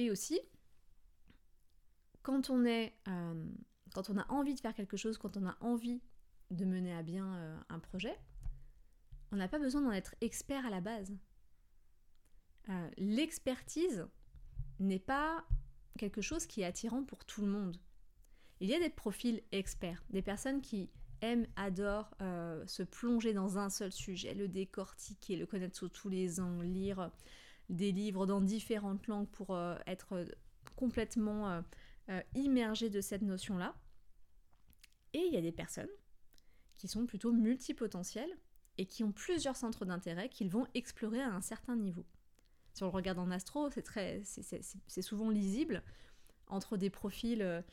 Et 0.00 0.10
aussi, 0.10 0.40
quand 2.22 2.48
on, 2.48 2.64
est, 2.64 2.94
euh, 3.06 3.44
quand 3.92 4.08
on 4.08 4.16
a 4.16 4.26
envie 4.30 4.54
de 4.54 4.60
faire 4.60 4.74
quelque 4.74 4.96
chose, 4.96 5.18
quand 5.18 5.36
on 5.36 5.46
a 5.46 5.58
envie 5.60 6.00
de 6.50 6.64
mener 6.64 6.94
à 6.94 7.02
bien 7.02 7.34
euh, 7.34 7.58
un 7.68 7.78
projet, 7.78 8.18
on 9.30 9.36
n'a 9.36 9.46
pas 9.46 9.58
besoin 9.58 9.82
d'en 9.82 9.92
être 9.92 10.14
expert 10.22 10.64
à 10.64 10.70
la 10.70 10.80
base. 10.80 11.14
Euh, 12.70 12.90
l'expertise 12.96 14.06
n'est 14.78 14.98
pas 14.98 15.44
quelque 15.98 16.22
chose 16.22 16.46
qui 16.46 16.62
est 16.62 16.64
attirant 16.64 17.04
pour 17.04 17.26
tout 17.26 17.42
le 17.42 17.48
monde. 17.48 17.76
Il 18.60 18.70
y 18.70 18.74
a 18.74 18.78
des 18.78 18.88
profils 18.88 19.42
experts, 19.52 20.02
des 20.08 20.22
personnes 20.22 20.62
qui 20.62 20.88
aiment, 21.20 21.46
adorent 21.56 22.16
se 22.66 22.82
plonger 22.82 23.34
dans 23.34 23.58
un 23.58 23.68
seul 23.68 23.92
sujet, 23.92 24.32
le 24.32 24.48
décortiquer, 24.48 25.36
le 25.36 25.44
connaître 25.44 25.76
sous 25.76 25.90
tous 25.90 26.08
les 26.08 26.40
angles, 26.40 26.64
lire 26.64 27.10
des 27.70 27.92
livres 27.92 28.26
dans 28.26 28.40
différentes 28.40 29.06
langues 29.06 29.28
pour 29.28 29.54
euh, 29.54 29.76
être 29.86 30.26
complètement 30.76 31.48
euh, 31.48 31.62
euh, 32.10 32.20
immergé 32.34 32.90
de 32.90 33.00
cette 33.00 33.22
notion-là. 33.22 33.74
Et 35.12 35.20
il 35.20 35.32
y 35.32 35.36
a 35.36 35.40
des 35.40 35.52
personnes 35.52 35.88
qui 36.76 36.88
sont 36.88 37.06
plutôt 37.06 37.32
multipotentielles 37.32 38.36
et 38.76 38.86
qui 38.86 39.04
ont 39.04 39.12
plusieurs 39.12 39.56
centres 39.56 39.84
d'intérêt 39.84 40.28
qu'ils 40.28 40.50
vont 40.50 40.66
explorer 40.74 41.20
à 41.20 41.32
un 41.32 41.40
certain 41.40 41.76
niveau. 41.76 42.04
Si 42.74 42.82
on 42.82 42.86
le 42.86 42.92
regarde 42.92 43.18
en 43.18 43.30
astro, 43.30 43.70
c'est 43.70 43.82
très, 43.82 44.22
c'est 44.24 45.02
souvent 45.02 45.30
lisible 45.30 45.82
entre 46.46 46.76
des 46.76 46.88
profils, 46.88 47.64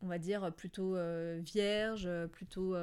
on 0.00 0.06
va 0.06 0.18
dire 0.18 0.54
plutôt 0.54 0.96
vierges, 1.40 2.08
plutôt 2.28 2.76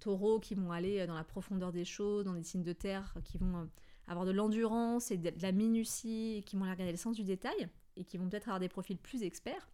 taureaux 0.00 0.40
qui 0.40 0.54
vont 0.54 0.72
aller 0.72 1.06
dans 1.06 1.14
la 1.14 1.24
profondeur 1.24 1.70
des 1.70 1.84
choses, 1.84 2.24
dans 2.24 2.32
des 2.32 2.42
signes 2.42 2.62
de 2.62 2.72
terre 2.72 3.14
qui 3.24 3.36
vont 3.36 3.68
avoir 4.06 4.26
de 4.26 4.30
l'endurance 4.30 5.10
et 5.10 5.16
de 5.16 5.32
la 5.40 5.52
minutie, 5.52 6.42
qui 6.46 6.56
vont 6.56 6.62
regarder 6.62 6.90
le 6.90 6.96
sens 6.96 7.16
du 7.16 7.24
détail, 7.24 7.68
et 7.96 8.04
qui 8.04 8.18
vont 8.18 8.28
peut-être 8.28 8.48
avoir 8.48 8.60
des 8.60 8.68
profils 8.68 8.98
plus 8.98 9.22
experts, 9.22 9.68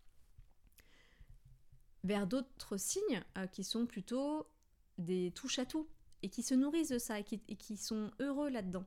vers 2.04 2.26
d'autres 2.26 2.76
signes 2.76 3.22
euh, 3.36 3.46
qui 3.46 3.64
sont 3.64 3.86
plutôt 3.86 4.46
des 4.98 5.32
touches-à-tout, 5.32 5.88
et 6.22 6.28
qui 6.28 6.42
se 6.42 6.54
nourrissent 6.54 6.90
de 6.90 6.98
ça, 6.98 7.18
et 7.20 7.24
qui, 7.24 7.76
sont 7.76 8.10
heureux 8.18 8.50
là-dedans. 8.50 8.84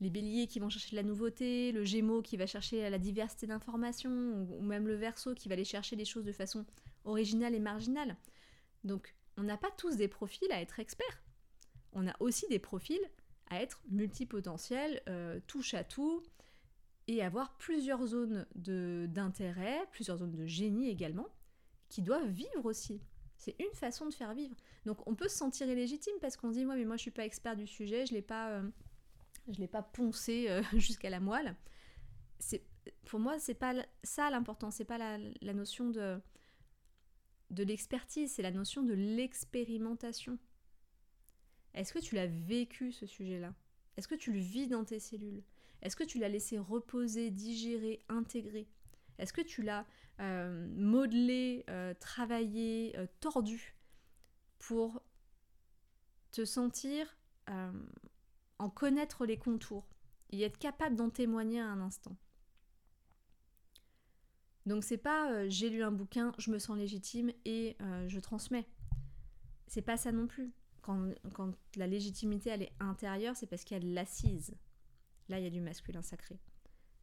Les 0.00 0.10
béliers 0.10 0.46
qui 0.46 0.58
vont 0.58 0.70
chercher 0.70 0.92
de 0.92 0.96
la 0.96 1.02
nouveauté, 1.02 1.72
le 1.72 1.84
gémeaux 1.84 2.22
qui 2.22 2.36
va 2.36 2.46
chercher 2.46 2.88
la 2.88 2.98
diversité 2.98 3.46
d'informations, 3.46 4.48
ou 4.50 4.62
même 4.62 4.88
le 4.88 4.94
verso 4.94 5.34
qui 5.34 5.48
va 5.48 5.52
aller 5.52 5.64
chercher 5.64 5.94
les 5.94 6.04
choses 6.04 6.24
de 6.24 6.32
façon 6.32 6.64
originale 7.04 7.54
et 7.54 7.60
marginale. 7.60 8.16
Donc, 8.82 9.14
on 9.36 9.42
n'a 9.42 9.56
pas 9.56 9.70
tous 9.76 9.96
des 9.96 10.08
profils 10.08 10.50
à 10.50 10.60
être 10.60 10.80
experts. 10.80 11.22
On 11.92 12.06
a 12.08 12.14
aussi 12.20 12.46
des 12.48 12.58
profils 12.58 13.00
à 13.50 13.60
être 13.60 13.82
multipotentiel, 13.90 15.02
euh, 15.08 15.40
touche 15.46 15.74
à 15.74 15.84
tout, 15.84 16.22
et 17.08 17.22
avoir 17.22 17.56
plusieurs 17.58 18.06
zones 18.06 18.46
d'intérêt, 18.54 19.80
plusieurs 19.90 20.18
zones 20.18 20.30
de 20.30 20.46
génie 20.46 20.88
également, 20.88 21.26
qui 21.88 22.02
doivent 22.02 22.28
vivre 22.28 22.64
aussi. 22.64 23.00
C'est 23.36 23.56
une 23.58 23.74
façon 23.74 24.06
de 24.06 24.14
faire 24.14 24.32
vivre. 24.32 24.54
Donc 24.86 25.04
on 25.06 25.14
peut 25.14 25.28
se 25.28 25.36
sentir 25.36 25.68
illégitime 25.68 26.14
parce 26.20 26.36
qu'on 26.36 26.50
dit, 26.50 26.64
moi, 26.64 26.76
mais 26.76 26.84
moi 26.84 26.96
je 26.96 27.02
suis 27.02 27.10
pas 27.10 27.24
expert 27.24 27.56
du 27.56 27.66
sujet, 27.66 28.06
je 28.06 28.14
l'ai 28.14 28.24
euh, 28.30 28.62
l'ai 29.58 29.66
pas 29.66 29.82
poncé 29.82 30.46
euh, 30.48 30.62
jusqu'à 30.76 31.10
la 31.10 31.20
moelle. 31.20 31.56
Pour 33.06 33.18
moi, 33.18 33.38
c'est 33.38 33.54
pas 33.54 33.74
ça 34.04 34.30
l'important, 34.30 34.70
c'est 34.70 34.84
pas 34.84 34.98
la, 34.98 35.18
la, 35.40 35.52
notion 35.52 35.90
de, 35.90 36.20
de 37.50 37.64
l'expertise, 37.64 38.32
c'est 38.32 38.42
la 38.42 38.50
notion 38.52 38.82
de 38.82 38.94
l'expérimentation. 38.94 40.38
Est-ce 41.74 41.92
que 41.92 41.98
tu 41.98 42.14
l'as 42.14 42.26
vécu 42.26 42.92
ce 42.92 43.06
sujet-là? 43.06 43.54
Est-ce 43.96 44.08
que 44.08 44.14
tu 44.14 44.32
le 44.32 44.40
vis 44.40 44.66
dans 44.66 44.84
tes 44.84 44.98
cellules? 44.98 45.42
Est-ce 45.82 45.96
que 45.96 46.04
tu 46.04 46.18
l'as 46.18 46.28
laissé 46.28 46.58
reposer, 46.58 47.30
digérer, 47.30 48.04
intégrer? 48.08 48.68
Est-ce 49.18 49.32
que 49.32 49.40
tu 49.40 49.62
l'as 49.62 49.86
euh, 50.20 50.66
modelé, 50.74 51.64
euh, 51.68 51.94
travaillé, 51.94 52.96
euh, 52.96 53.06
tordu 53.20 53.76
pour 54.58 55.02
te 56.32 56.44
sentir 56.44 57.16
en 58.58 58.70
connaître 58.70 59.26
les 59.26 59.36
contours 59.36 59.88
et 60.30 60.42
être 60.42 60.58
capable 60.58 60.94
d'en 60.94 61.10
témoigner 61.10 61.60
à 61.60 61.66
un 61.66 61.80
instant? 61.80 62.16
Donc 64.66 64.84
c'est 64.84 64.98
pas 64.98 65.48
j'ai 65.48 65.68
lu 65.68 65.82
un 65.82 65.90
bouquin, 65.90 66.32
je 66.38 66.52
me 66.52 66.60
sens 66.60 66.76
légitime 66.76 67.32
et 67.44 67.76
je 68.06 68.20
transmets. 68.20 68.68
C'est 69.66 69.82
pas 69.82 69.96
ça 69.96 70.12
non 70.12 70.28
plus 70.28 70.52
quand, 70.82 71.12
la 71.76 71.86
légitimité 71.86 72.50
elle 72.50 72.62
est 72.62 72.72
intérieure, 72.80 73.36
c'est 73.36 73.46
parce 73.46 73.64
qu'il 73.64 73.76
y 73.76 73.80
a 73.80 73.82
de 73.82 73.92
l'assise. 73.92 74.54
Là, 75.28 75.38
il 75.38 75.44
y 75.44 75.46
a 75.46 75.50
du 75.50 75.60
masculin 75.60 76.02
sacré, 76.02 76.40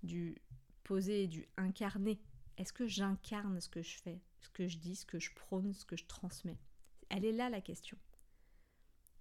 du 0.03 0.35
posé, 0.83 1.27
du 1.27 1.47
incarné. 1.57 2.19
Est-ce 2.57 2.73
que 2.73 2.87
j'incarne 2.87 3.61
ce 3.61 3.69
que 3.69 3.81
je 3.81 3.97
fais, 3.97 4.21
ce 4.41 4.49
que 4.49 4.67
je 4.67 4.77
dis, 4.77 4.95
ce 4.95 5.05
que 5.05 5.19
je 5.19 5.33
prône, 5.33 5.73
ce 5.73 5.85
que 5.85 5.95
je 5.95 6.05
transmets? 6.05 6.59
Elle 7.09 7.25
est 7.25 7.31
là 7.31 7.49
la 7.49 7.61
question. 7.61 7.97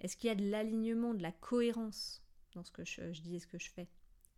Est-ce 0.00 0.16
qu'il 0.16 0.28
y 0.28 0.30
a 0.30 0.34
de 0.34 0.48
l'alignement, 0.48 1.14
de 1.14 1.22
la 1.22 1.32
cohérence 1.32 2.22
dans 2.52 2.64
ce 2.64 2.70
que 2.70 2.84
je, 2.84 3.20
dis 3.20 3.36
et 3.36 3.40
ce 3.40 3.46
que 3.46 3.58
je 3.58 3.70
fais, 3.70 3.88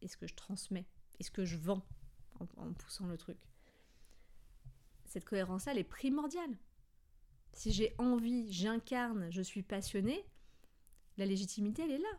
et 0.03 0.09
ce 0.09 0.17
que 0.17 0.27
je 0.27 0.35
transmets, 0.35 0.87
et 1.19 1.25
ce 1.25 1.31
que 1.31 1.45
je 1.45 1.57
vends 1.57 1.87
en, 2.41 2.73
poussant 2.75 3.07
le 3.07 3.17
truc? 3.17 3.39
Cette 5.07 5.25
cohérence-là, 5.25 5.73
elle 5.73 5.79
est 5.79 5.85
primordiale. 5.85 6.57
Si 7.53 7.73
j'ai 7.73 7.95
envie, 7.99 8.53
j'incarne, 8.53 9.31
je 9.31 9.43
suis 9.43 9.63
passionnée, 9.63 10.25
la 11.17 11.27
légitimité, 11.27 11.83
elle 11.83 11.93
est 11.93 11.99
là. 11.99 12.19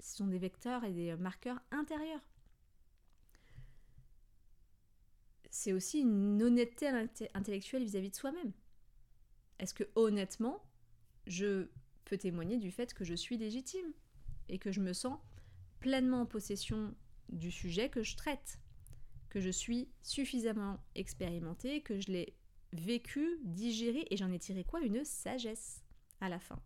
Ce 0.00 0.16
sont 0.16 0.26
des 0.26 0.38
vecteurs 0.38 0.84
et 0.84 0.92
des 0.92 1.16
marqueurs 1.16 1.60
intérieurs. 1.70 2.26
C'est 5.50 5.72
aussi 5.72 6.00
une 6.00 6.42
honnêteté 6.42 6.88
intellectuelle 7.34 7.84
vis-à-vis 7.84 8.10
de 8.10 8.16
soi-même. 8.16 8.52
Est-ce 9.58 9.74
que 9.74 9.84
honnêtement, 9.94 10.62
je 11.26 11.68
peux 12.04 12.18
témoigner 12.18 12.58
du 12.58 12.70
fait 12.70 12.94
que 12.94 13.04
je 13.04 13.14
suis 13.14 13.36
légitime 13.36 13.92
et 14.48 14.58
que 14.58 14.70
je 14.70 14.80
me 14.80 14.92
sens 14.92 15.18
pleinement 15.80 16.22
en 16.22 16.26
possession 16.26 16.94
du 17.28 17.50
sujet 17.50 17.88
que 17.88 18.02
je 18.02 18.16
traite, 18.16 18.58
que 19.28 19.40
je 19.40 19.50
suis 19.50 19.88
suffisamment 20.02 20.78
expérimentée, 20.94 21.82
que 21.82 22.00
je 22.00 22.12
l'ai 22.12 22.36
vécu, 22.80 23.38
digéré, 23.42 24.06
et 24.10 24.16
j'en 24.16 24.32
ai 24.32 24.38
tiré 24.38 24.64
quoi? 24.64 24.80
Une 24.80 25.04
sagesse 25.04 25.82
à 26.20 26.28
la 26.28 26.38
fin. 26.38 26.60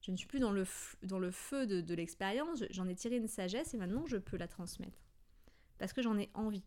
Je 0.00 0.12
ne 0.12 0.16
suis 0.16 0.28
plus 0.28 0.38
dans 0.38 0.52
le, 0.52 0.64
feu 0.64 1.66
de, 1.66 1.94
l'expérience, 1.94 2.62
j'en 2.70 2.86
ai 2.86 2.94
tiré 2.94 3.16
une 3.16 3.26
sagesse 3.26 3.74
et 3.74 3.76
maintenant 3.76 4.06
je 4.06 4.16
peux 4.18 4.36
la 4.36 4.46
transmettre. 4.46 5.04
Parce 5.78 5.92
que 5.92 6.00
j'en 6.00 6.16
ai 6.16 6.30
envie. 6.34 6.64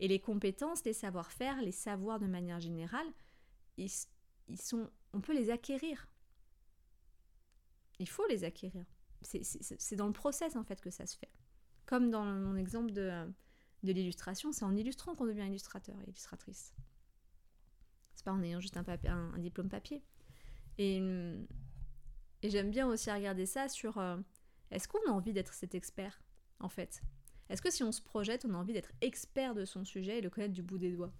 Et 0.00 0.08
les 0.08 0.18
compétences, 0.18 0.84
les 0.84 0.92
savoir-faire, 0.92 1.62
les 1.62 1.70
savoirs 1.70 2.18
de 2.18 2.26
manière 2.26 2.58
générale, 2.58 3.06
ils, 3.76 3.90
ils, 4.48 4.60
sont, 4.60 4.90
on 5.12 5.20
peut 5.20 5.34
les 5.34 5.50
acquérir. 5.50 6.08
Il 8.00 8.08
faut 8.08 8.26
les 8.26 8.42
acquérir. 8.42 8.84
C'est 9.22 9.96
dans 9.96 10.08
le 10.08 10.12
process 10.12 10.56
en 10.56 10.64
fait 10.64 10.80
que 10.80 10.90
ça 10.90 11.06
se 11.06 11.16
fait. 11.16 11.30
Comme 11.86 12.10
dans 12.10 12.24
mon 12.24 12.56
exemple 12.56 12.90
de 12.90 13.32
l'illustration, 13.82 14.50
c'est 14.50 14.64
en 14.64 14.74
illustrant 14.74 15.14
qu'on 15.14 15.26
devient 15.26 15.46
illustrateur 15.46 15.94
et 16.00 16.08
illustratrice 16.08 16.74
pas 18.24 18.32
en 18.32 18.42
ayant 18.42 18.60
juste 18.60 18.76
un, 18.76 19.38
diplôme 19.38 19.68
papier. 19.68 20.02
Et, 20.78 21.00
et 22.42 22.50
j'aime 22.50 22.70
bien 22.70 22.86
aussi 22.88 23.10
regarder 23.10 23.46
ça 23.46 23.68
sur 23.68 23.98
euh, 23.98 24.16
est-ce 24.70 24.88
qu'on 24.88 24.98
a 25.08 25.12
envie 25.12 25.32
d'être 25.32 25.54
cet 25.54 25.74
expert 25.74 26.20
en 26.60 26.68
fait? 26.68 27.02
Est-ce 27.48 27.62
que 27.62 27.70
si 27.70 27.82
on 27.82 27.92
se 27.92 28.02
projette, 28.02 28.44
on 28.44 28.54
a 28.54 28.56
envie 28.56 28.72
d'être 28.72 28.92
expert 29.00 29.54
de 29.54 29.64
son 29.64 29.84
sujet 29.84 30.18
et 30.18 30.20
le 30.20 30.30
connaître 30.30 30.54
du 30.54 30.62
bout 30.62 30.78
des 30.78 30.92
doigts? 30.92 31.12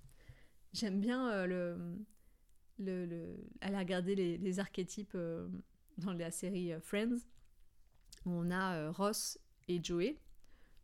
J'aime 0.73 1.01
bien 1.01 1.31
euh, 1.31 1.47
le, 1.47 1.97
le, 2.79 3.07
le, 3.07 3.37
aller 3.61 3.79
regarder 3.79 4.15
les, 4.15 4.39
les 4.39 4.59
archétypes 4.59 5.13
euh, 5.15 5.49
dans 5.99 6.13
la 6.13 6.31
série 6.31 6.73
Friends 6.81 7.19
où 8.27 8.31
on 8.31 8.51
a 8.51 8.91
Ross 8.91 9.39
et 9.69 9.83
Joey. 9.83 10.19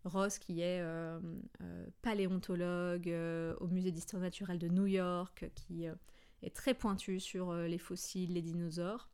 Ross 0.04 0.38
qui 0.38 0.62
est 0.62 0.82
paléontologue 2.02 3.12
au 3.60 3.66
musée 3.68 3.90
d'histoire 3.90 4.22
naturelle 4.22 4.58
de 4.58 4.68
New 4.68 4.86
York, 4.86 5.50
qui 5.54 5.86
est 6.42 6.54
très 6.54 6.74
pointu 6.74 7.20
sur 7.20 7.50
euh, 7.50 7.66
les 7.66 7.78
fossiles, 7.78 8.34
les 8.34 8.42
dinosaures. 8.42 9.08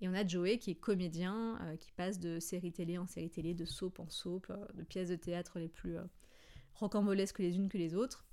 Et 0.00 0.08
on 0.08 0.14
a 0.14 0.26
Joey 0.26 0.58
qui 0.58 0.72
est 0.72 0.76
comédien, 0.76 1.58
euh, 1.62 1.76
qui 1.76 1.92
passe 1.92 2.18
de 2.18 2.40
série 2.40 2.72
télé 2.72 2.98
en 2.98 3.06
série 3.06 3.30
télé, 3.30 3.54
de 3.54 3.64
soap 3.64 4.00
en 4.00 4.08
soap, 4.08 4.50
euh, 4.50 4.66
de 4.74 4.82
pièces 4.82 5.08
de 5.08 5.16
théâtre 5.16 5.58
les 5.58 5.68
plus 5.68 5.96
rocambolesques 6.74 7.38
les 7.38 7.56
unes 7.56 7.68
que 7.68 7.78
les 7.78 7.94
autres. 7.94 8.26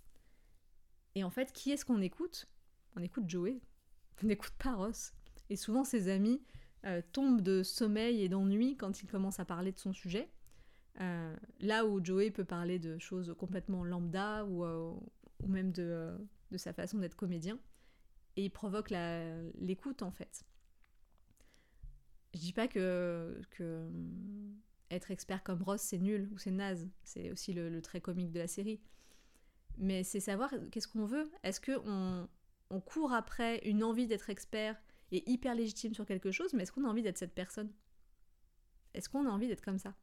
Et 1.15 1.23
en 1.23 1.30
fait, 1.30 1.52
qui 1.52 1.71
est-ce 1.71 1.86
qu'on 1.86 2.02
écoute? 2.02 2.47
On 2.95 3.02
écoute 3.02 3.28
Joey, 3.28 3.60
on 4.23 4.28
n'écoute 4.28 4.54
pas 4.58 4.73
Ross. 4.73 5.13
Et 5.49 5.56
souvent, 5.56 5.84
ses 5.84 6.10
amis 6.10 6.41
tombent 7.12 7.41
de 7.41 7.62
sommeil 7.62 8.21
et 8.21 8.30
d'ennui 8.30 8.78
quand 8.78 9.02
il 9.02 9.08
commence 9.08 9.39
à 9.39 9.45
parler 9.45 9.71
de 9.71 9.80
son 9.80 9.91
sujet. 9.91 10.30
Là 10.97 11.86
où 11.86 12.04
Joey 12.04 12.32
peut 12.32 12.45
parler 12.45 12.80
de 12.80 12.97
choses 12.97 13.34
complètement 13.38 13.84
lambda 13.84 14.45
ou, 14.45 14.65
ou 14.65 15.47
même 15.47 15.71
de, 15.71 16.13
de, 16.52 16.58
sa 16.58 16.73
façon 16.73 16.97
d'être 16.97 17.15
comédien 17.15 17.60
et 18.36 18.45
il 18.45 18.49
provoque 18.49 18.91
l'écoute 19.60 20.02
en 20.02 20.12
fait. 20.12 20.45
Je 22.34 22.39
dis 22.39 22.54
pas 22.54 22.67
que, 22.67 23.41
être 24.91 25.12
expert 25.12 25.43
comme 25.43 25.62
Ross 25.62 25.82
c'est 25.82 25.97
nul 25.97 26.30
ou 26.32 26.38
c'est 26.38 26.52
naze, 26.52 26.88
c'est 27.04 27.32
aussi 27.32 27.54
le, 27.54 27.82
trait 27.82 28.02
comique 28.02 28.32
de 28.32 28.39
la 28.39 28.47
série. 28.47 28.80
Mais 29.78 30.04
c'est 30.04 30.19
savoir 30.19 30.54
qu'est-ce 30.71 30.88
qu'on 30.88 31.06
veut. 31.06 31.32
Est-ce 31.43 31.62
qu'on 31.62 32.28
on 32.69 32.82
court 32.82 33.13
après 33.13 33.60
une 33.67 33.84
envie 33.84 34.08
d'être 34.08 34.30
expert 34.30 34.82
et 35.12 35.30
hyper 35.30 35.56
légitime 35.56 35.93
sur 35.93 36.06
quelque 36.06 36.32
chose, 36.32 36.54
mais 36.54 36.63
est-ce 36.63 36.71
qu'on 36.71 36.86
a 36.86 36.89
envie 36.89 37.02
d'être 37.02 37.17
cette 37.17 37.34
personne? 37.34 37.71
Est-ce 38.93 39.10
qu'on 39.10 39.25
a 39.25 39.30
envie 39.30 39.47
d'être 39.47 39.63
comme 39.63 39.80
ça? 39.80 39.95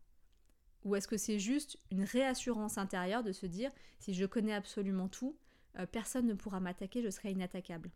Ou 0.86 0.96
est-ce 0.96 1.06
que 1.08 1.18
c'est 1.18 1.38
juste 1.38 1.78
une 1.90 2.04
réassurance 2.04 2.78
intérieure 2.78 3.22
de 3.22 3.32
se 3.32 3.44
dire 3.44 3.70
si 3.98 4.14
je 4.14 4.24
connais 4.24 4.54
absolument 4.54 5.08
tout, 5.08 5.36
euh, 5.78 5.84
personne 5.84 6.26
ne 6.26 6.32
pourra 6.32 6.60
m'attaquer, 6.60 7.02
je 7.02 7.10
serai 7.10 7.32
inattaquable 7.32 7.90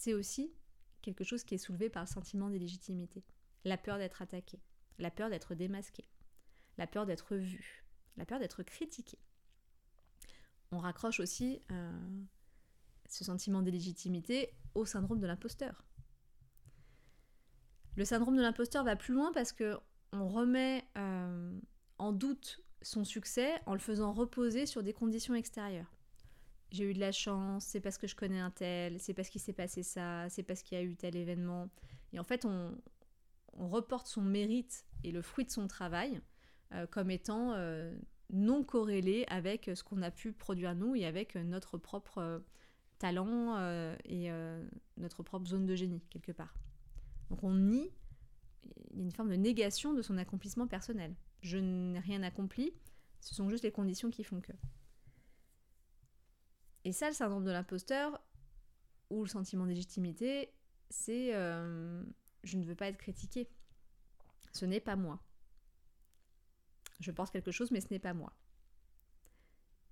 c'est 0.00 0.14
aussi 0.14 0.50
quelque 1.02 1.24
chose 1.24 1.44
qui 1.44 1.54
est 1.54 1.58
soulevé 1.58 1.90
par 1.90 2.02
le 2.02 2.08
sentiment 2.08 2.48
d'illégitimité. 2.48 3.22
La 3.64 3.76
peur 3.76 3.98
d'être 3.98 4.22
attaqué, 4.22 4.58
la 4.98 5.10
peur 5.10 5.28
d'être 5.28 5.54
démasqué, 5.54 6.06
la 6.78 6.86
peur 6.86 7.04
d'être 7.04 7.36
vu, 7.36 7.84
la 8.16 8.24
peur 8.24 8.38
d'être 8.38 8.62
critiqué. 8.62 9.18
On 10.72 10.78
raccroche 10.78 11.20
aussi 11.20 11.60
euh, 11.70 12.22
ce 13.10 13.24
sentiment 13.24 13.60
d'illégitimité 13.60 14.54
au 14.74 14.86
syndrome 14.86 15.20
de 15.20 15.26
l'imposteur. 15.26 15.84
Le 17.96 18.04
syndrome 18.06 18.36
de 18.36 18.42
l'imposteur 18.42 18.84
va 18.84 18.96
plus 18.96 19.12
loin 19.12 19.32
parce 19.32 19.52
que 19.52 19.78
on 20.12 20.28
remet 20.28 20.82
euh, 20.96 21.60
en 22.00 22.12
doute 22.12 22.60
son 22.82 23.04
succès 23.04 23.60
en 23.66 23.74
le 23.74 23.78
faisant 23.78 24.12
reposer 24.12 24.66
sur 24.66 24.82
des 24.82 24.92
conditions 24.92 25.34
extérieures 25.34 25.92
j'ai 26.72 26.84
eu 26.84 26.94
de 26.94 27.00
la 27.00 27.12
chance, 27.12 27.64
c'est 27.64 27.80
parce 27.80 27.98
que 27.98 28.06
je 28.06 28.14
connais 28.14 28.38
un 28.38 28.50
tel, 28.50 29.00
c'est 29.00 29.14
parce 29.14 29.28
qu'il 29.28 29.40
s'est 29.40 29.52
passé 29.52 29.82
ça, 29.82 30.28
c'est 30.28 30.42
parce 30.42 30.62
qu'il 30.62 30.78
y 30.78 30.80
a 30.80 30.84
eu 30.84 30.96
tel 30.96 31.16
événement. 31.16 31.68
Et 32.12 32.18
en 32.18 32.24
fait, 32.24 32.44
on, 32.44 32.76
reporte 33.52 34.06
son 34.06 34.22
mérite 34.22 34.86
et 35.04 35.10
le 35.10 35.20
fruit 35.20 35.44
de 35.44 35.50
son 35.50 35.66
travail 35.66 36.22
euh, 36.72 36.86
comme 36.86 37.10
étant 37.10 37.52
euh, 37.52 37.94
non 38.30 38.62
corrélé 38.62 39.26
avec 39.28 39.70
ce 39.74 39.82
qu'on 39.82 40.00
a 40.00 40.10
pu 40.10 40.32
produire 40.32 40.74
nous 40.74 40.94
et 40.94 41.04
avec 41.04 41.34
notre 41.34 41.76
propre 41.76 42.18
euh, 42.18 42.38
talent 42.98 43.58
et 44.04 44.30
notre 44.98 45.22
propre 45.22 45.46
zone 45.46 45.66
de 45.66 45.74
génie, 45.74 46.02
quelque 46.10 46.32
part. 46.32 46.54
Donc 47.28 47.42
on 47.42 47.54
nie, 47.54 47.90
une 48.94 49.10
forme 49.10 49.30
de 49.30 49.36
négation 49.36 49.94
de 49.94 50.02
son 50.02 50.16
accomplissement 50.16 50.66
personnel. 50.66 51.14
Je 51.42 51.58
n'ai 51.58 51.98
rien 52.00 52.22
accompli, 52.22 52.72
ce 53.20 53.34
sont 53.34 53.48
juste 53.48 53.64
les 53.64 53.72
conditions 53.72 54.10
qui 54.10 54.24
font 54.24 54.40
que. 54.40 54.52
Et 56.84 56.92
ça, 56.92 57.08
le 57.08 57.14
syndrome 57.14 57.44
de 57.44 57.50
l'imposteur, 57.50 58.20
ou 59.10 59.22
le 59.24 59.28
sentiment 59.28 59.66
de 59.66 59.74
c'est 60.88 61.34
euh, 61.34 62.02
je 62.42 62.56
ne 62.56 62.64
veux 62.64 62.74
pas 62.74 62.88
être 62.88 62.96
critiqué. 62.96 63.48
Ce 64.52 64.64
n'est 64.64 64.80
pas 64.80 64.96
moi. 64.96 65.22
Je 67.00 67.10
pense 67.10 67.30
quelque 67.30 67.50
chose, 67.50 67.70
mais 67.70 67.80
ce 67.80 67.88
n'est 67.90 67.98
pas 67.98 68.14
moi. 68.14 68.32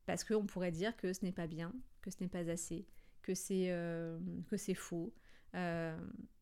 Parce 0.07 0.25
qu'on 0.25 0.47
pourrait 0.47 0.73
dire 0.73 0.97
que 0.97 1.13
ce 1.13 1.25
n'est 1.25 1.33
pas 1.33 1.47
bien, 1.47 1.73
que 2.01 2.11
ce 2.11 2.17
n'est 2.21 2.29
pas 2.29 2.49
assez, 2.51 2.87
que 3.23 3.35
c'est 3.35 3.69
que 4.47 4.57
c'est 4.57 4.75
faux. 4.75 5.15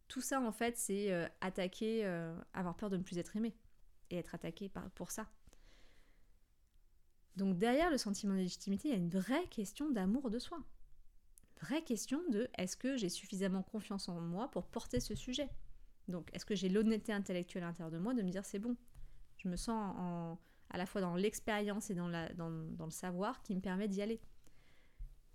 tout 0.08 0.20
ça, 0.20 0.40
en 0.40 0.52
fait, 0.52 0.76
c'est 0.76 1.12
attaquer, 1.40 2.04
avoir 2.52 2.76
peur 2.76 2.90
de 2.90 2.96
ne 2.96 3.02
plus 3.02 3.18
être 3.18 3.36
aimé 3.36 3.54
et 4.10 4.16
être 4.18 4.34
attaqué 4.34 4.70
pour 4.94 5.10
ça. 5.10 5.26
Donc 7.36 7.58
derrière 7.58 7.90
le 7.90 7.98
sentiment 7.98 8.34
de 8.34 8.40
légitimité, 8.40 8.88
il 8.88 8.92
y 8.92 8.94
a 8.94 8.98
une 8.98 9.10
vraie 9.10 9.46
question 9.48 9.90
d'amour 9.90 10.30
de 10.30 10.38
soi. 10.38 10.58
Vraie 11.60 11.82
question 11.82 12.20
de 12.30 12.48
est-ce 12.58 12.76
que 12.76 12.96
j'ai 12.96 13.08
suffisamment 13.08 13.62
confiance 13.62 14.08
en 14.08 14.20
moi 14.20 14.50
pour 14.50 14.66
porter 14.66 15.00
ce 15.00 15.14
sujet? 15.14 15.48
Donc 16.08 16.30
est-ce 16.34 16.44
que 16.44 16.54
j'ai 16.54 16.68
l'honnêteté 16.68 17.12
intellectuelle 17.12 17.64
à 17.64 17.66
l'intérieur 17.66 17.90
de 17.90 17.98
moi 17.98 18.14
de 18.14 18.22
me 18.22 18.30
dire 18.30 18.44
c'est 18.44 18.58
bon, 18.58 18.76
je 19.38 19.48
me 19.48 19.56
sens 19.56 19.94
en, 19.98 20.38
à 20.70 20.78
la 20.78 20.86
fois 20.86 21.00
dans 21.00 21.14
l'expérience 21.14 21.90
et 21.90 21.94
dans, 21.94 22.08
le 22.08 22.90
savoir 22.90 23.42
qui 23.42 23.54
me 23.54 23.60
permet 23.60 23.88
d'y 23.88 24.02
aller? 24.02 24.20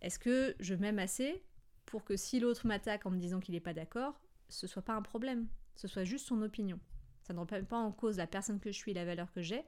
Est-ce 0.01 0.17
que 0.17 0.55
je 0.59 0.73
m'aime 0.73 0.99
assez 0.99 1.43
pour 1.85 2.03
que 2.03 2.17
si 2.17 2.39
l'autre 2.39 2.65
m'attaque 2.65 3.05
en 3.05 3.11
me 3.11 3.19
disant 3.19 3.39
qu'il 3.39 3.53
n'est 3.53 3.59
pas 3.59 3.73
d'accord, 3.73 4.19
ce 4.49 4.65
soit 4.65 4.81
pas 4.81 4.93
un 4.93 5.01
problème, 5.01 5.47
ce 5.75 5.87
soit 5.87 6.03
juste 6.03 6.27
son 6.27 6.41
opinion? 6.41 6.79
Ça 7.23 7.33
ne 7.33 7.39
remet 7.39 7.63
pas 7.63 7.77
en 7.77 7.91
cause 7.91 8.17
la 8.17 8.27
personne 8.27 8.59
que 8.59 8.71
je 8.71 8.77
suis 8.77 8.91
et 8.91 8.93
la 8.93 9.05
valeur 9.05 9.31
que 9.31 9.41
j'ai, 9.41 9.63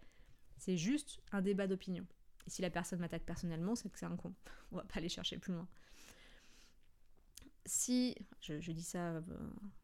c'est 0.58 0.78
juste 0.78 1.22
un 1.32 1.42
débat 1.42 1.68
d'opinion. 1.68 2.06
Et 2.46 2.50
si 2.50 2.62
la 2.62 2.70
personne 2.70 3.00
m'attaque 3.00 3.24
personnellement, 3.24 3.76
c'est 3.76 3.90
que 3.90 3.98
c'est 3.98 4.06
un 4.06 4.16
con. 4.16 4.34
On 4.72 4.78
va 4.78 4.84
pas 4.84 4.98
aller 4.98 5.10
chercher 5.10 5.38
plus 5.38 5.54
loin. 5.54 5.68
Si, 7.66 8.16
je, 8.42 8.72
dis 8.72 8.84
ça 8.84 9.14
euh, 9.14 9.22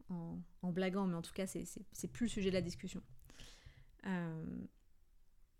en, 0.10 0.72
blaguant, 0.72 1.08
mais 1.08 1.16
en 1.16 1.22
tout 1.22 1.32
cas, 1.32 1.48
c'est 1.48 2.08
plus 2.12 2.26
le 2.26 2.30
sujet 2.30 2.50
de 2.50 2.56
la 2.56 2.62
discussion. 2.62 3.02
Euh, 4.06 4.66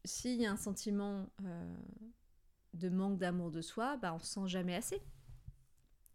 s'il 0.04 0.42
y 0.42 0.46
a 0.46 0.52
un 0.52 0.58
sentiment 0.58 1.30
euh, 1.44 1.76
de 2.74 2.90
manque 2.90 3.18
d'amour 3.18 3.52
de 3.52 3.62
soi, 3.62 3.98
bah, 3.98 4.14
on 4.14 4.20
se 4.20 4.26
sent 4.26 4.48
jamais 4.48 4.76
assez. 4.76 5.02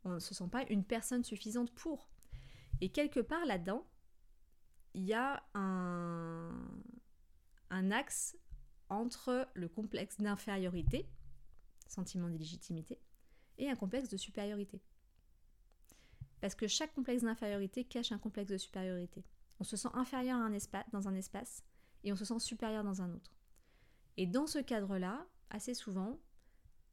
On 0.04 0.10
ne 0.10 0.18
se 0.18 0.34
sent 0.34 0.48
pas 0.50 0.64
une 0.68 0.84
personne 0.84 1.24
suffisante 1.24 1.72
pour. 1.72 2.10
Et 2.80 2.90
quelque 2.90 3.20
part 3.20 3.46
là-dedans, 3.46 3.86
il 4.94 5.04
y 5.04 5.14
a 5.14 5.42
un, 5.54 6.50
axe 7.90 8.36
entre 8.88 9.48
le 9.54 9.68
complexe 9.68 10.20
d'infériorité, 10.20 11.08
sentiment 11.88 12.28
d'illégitimité, 12.28 12.98
et 13.58 13.68
un 13.68 13.76
complexe 13.76 14.08
de 14.08 14.16
supériorité. 14.16 14.80
Parce 16.40 16.54
que 16.54 16.66
chaque 16.66 16.94
complexe 16.94 17.22
d'infériorité 17.22 17.84
cache 17.84 18.12
un 18.12 18.18
complexe 18.18 18.50
de 18.50 18.58
supériorité. 18.58 19.24
On 19.60 19.64
se 19.64 19.76
sent 19.76 19.88
inférieur 19.94 20.38
dans 20.92 21.08
un 21.08 21.14
espace 21.14 21.64
et 22.02 22.12
on 22.12 22.16
se 22.16 22.24
sent 22.24 22.38
supérieur 22.38 22.84
dans 22.84 23.02
un 23.02 23.12
autre. 23.12 23.36
Et 24.16 24.26
dans 24.26 24.46
ce 24.46 24.58
cadre-là, 24.58 25.26
assez 25.50 25.74
souvent, 25.74 26.20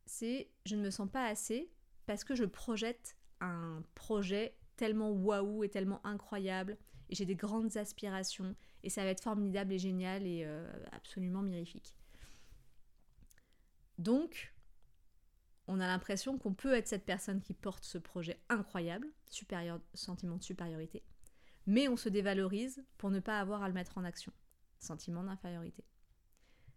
c'est 0.06 0.52
je 0.66 0.76
ne 0.76 0.82
me 0.82 0.90
sens 0.90 1.10
pas 1.10 1.26
assez 1.26 1.72
parce 2.06 2.24
que 2.24 2.36
je 2.36 2.46
projette 2.46 3.16
un 3.40 3.84
projet 3.96 4.58
tellement 4.76 5.12
waouh 5.12 5.64
et 5.64 5.70
tellement 5.70 6.06
incroyable 6.06 6.78
j'ai 7.12 7.26
des 7.26 7.36
grandes 7.36 7.78
aspirations 7.78 8.56
et 8.84 8.90
ça 8.90 9.04
va 9.04 9.10
être 9.10 9.24
formidable 9.24 9.74
et 9.74 9.80
génial 9.80 10.26
et 10.26 10.44
euh, 10.46 10.72
absolument 10.92 11.42
mirifique. 11.42 11.96
Donc, 13.98 14.54
on 15.68 15.80
a 15.80 15.88
l'impression 15.88 16.38
qu'on 16.38 16.54
peut 16.54 16.74
être 16.74 16.88
cette 16.88 17.06
personne 17.06 17.42
qui 17.42 17.54
porte 17.54 17.84
ce 17.84 17.98
projet 17.98 18.40
incroyable, 18.50 19.08
sentiment 19.94 20.38
de 20.38 20.44
supériorité, 20.44 21.04
mais 21.68 21.88
on 21.88 21.96
se 21.96 22.10
dévalorise 22.10 22.84
pour 22.98 23.12
ne 23.12 23.20
pas 23.20 23.40
avoir 23.40 23.64
à 23.64 23.68
le 23.68 23.74
mettre 23.74 23.98
en 23.98 24.04
action, 24.04 24.34
sentiment 24.80 25.24
d'infériorité. 25.24 25.84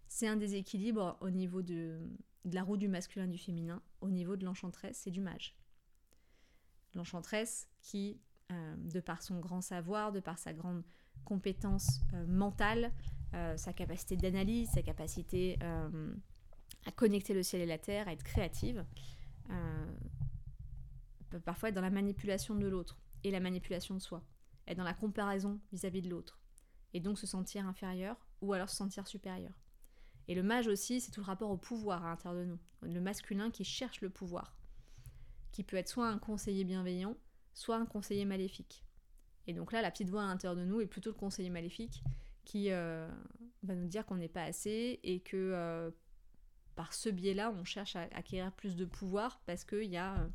C'est 0.08 0.28
un 0.28 0.36
déséquilibre 0.36 1.16
au 1.20 1.30
niveau 1.30 1.62
de, 1.62 1.98
la 2.44 2.62
roue 2.62 2.76
du 2.76 2.88
masculin 2.88 3.24
et 3.24 3.30
du 3.30 3.38
féminin, 3.38 3.82
au 4.00 4.10
niveau 4.10 4.36
de 4.36 4.44
l'enchantresse 4.44 5.06
et 5.06 5.10
du 5.10 5.20
mage. 5.20 5.56
L'enchantresse 6.94 7.68
qui, 7.80 8.20
euh, 8.52 8.74
de 8.76 9.00
par 9.00 9.22
son 9.22 9.40
grand 9.40 9.60
savoir, 9.60 10.12
de 10.12 10.20
par 10.20 10.38
sa 10.38 10.52
grande 10.52 10.82
compétence 11.24 12.00
euh, 12.12 12.26
mentale, 12.26 12.92
euh, 13.34 13.56
sa 13.56 13.72
capacité 13.72 14.16
d'analyse, 14.16 14.68
sa 14.70 14.82
capacité 14.82 15.58
à 16.86 16.92
connecter 16.92 17.32
le 17.32 17.42
ciel 17.42 17.62
et 17.62 17.66
la 17.66 17.78
terre, 17.78 18.06
à 18.08 18.12
être 18.12 18.22
créative, 18.22 18.84
peut 21.30 21.40
parfois 21.40 21.70
être 21.70 21.74
dans 21.74 21.80
la 21.80 21.90
manipulation 21.90 22.54
de 22.54 22.66
l'autre 22.66 22.98
et 23.24 23.30
la 23.30 23.40
manipulation 23.40 23.94
de 23.94 24.00
soi, 24.00 24.22
être 24.66 24.76
dans 24.76 24.84
la 24.84 24.92
comparaison 24.92 25.58
vis-à-vis 25.72 26.00
-vis 26.00 26.04
de 26.04 26.10
l'autre, 26.10 26.38
et 26.92 27.00
donc 27.00 27.18
se 27.18 27.26
sentir 27.26 27.66
inférieur 27.66 28.16
ou 28.42 28.52
alors 28.52 28.68
se 28.68 28.76
sentir 28.76 29.06
supérieur. 29.06 29.58
Et 30.28 30.34
le 30.34 30.42
mage 30.42 30.68
aussi, 30.68 31.00
c'est 31.00 31.10
tout 31.10 31.20
le 31.20 31.26
rapport 31.26 31.50
au 31.50 31.56
pouvoir 31.56 32.04
à 32.04 32.10
l'intérieur 32.10 32.40
de 32.40 32.46
nous. 32.46 32.58
Le 32.82 33.00
masculin 33.00 33.50
qui 33.50 33.64
cherche 33.64 34.00
le 34.00 34.10
pouvoir, 34.10 34.54
qui 35.52 35.62
peut 35.64 35.76
être 35.76 35.88
soit 35.88 36.08
un 36.08 36.18
conseiller 36.18 36.64
bienveillant, 36.64 37.16
soit 37.54 37.76
un 37.76 37.86
conseiller 37.86 38.24
maléfique. 38.24 38.84
Et 39.46 39.54
donc 39.54 39.72
là, 39.72 39.82
la 39.82 39.90
petite 39.90 40.10
voix 40.10 40.22
à 40.22 40.26
l'intérieur 40.26 40.56
de 40.56 40.64
nous 40.64 40.80
est 40.80 40.86
plutôt 40.86 41.10
le 41.10 41.16
conseiller 41.16 41.50
maléfique 41.50 42.02
qui 42.44 42.70
euh, 42.70 43.08
va 43.62 43.74
nous 43.74 43.86
dire 43.86 44.04
qu'on 44.04 44.16
n'est 44.16 44.28
pas 44.28 44.42
assez 44.42 45.00
et 45.02 45.20
que 45.20 45.36
euh, 45.36 45.90
par 46.76 46.92
ce 46.92 47.08
biais-là, 47.08 47.50
on 47.58 47.64
cherche 47.64 47.96
à 47.96 48.02
acquérir 48.14 48.52
plus 48.52 48.76
de 48.76 48.84
pouvoir 48.84 49.40
parce 49.46 49.64
qu'il 49.64 49.90
y 49.90 49.96
a 49.96 50.28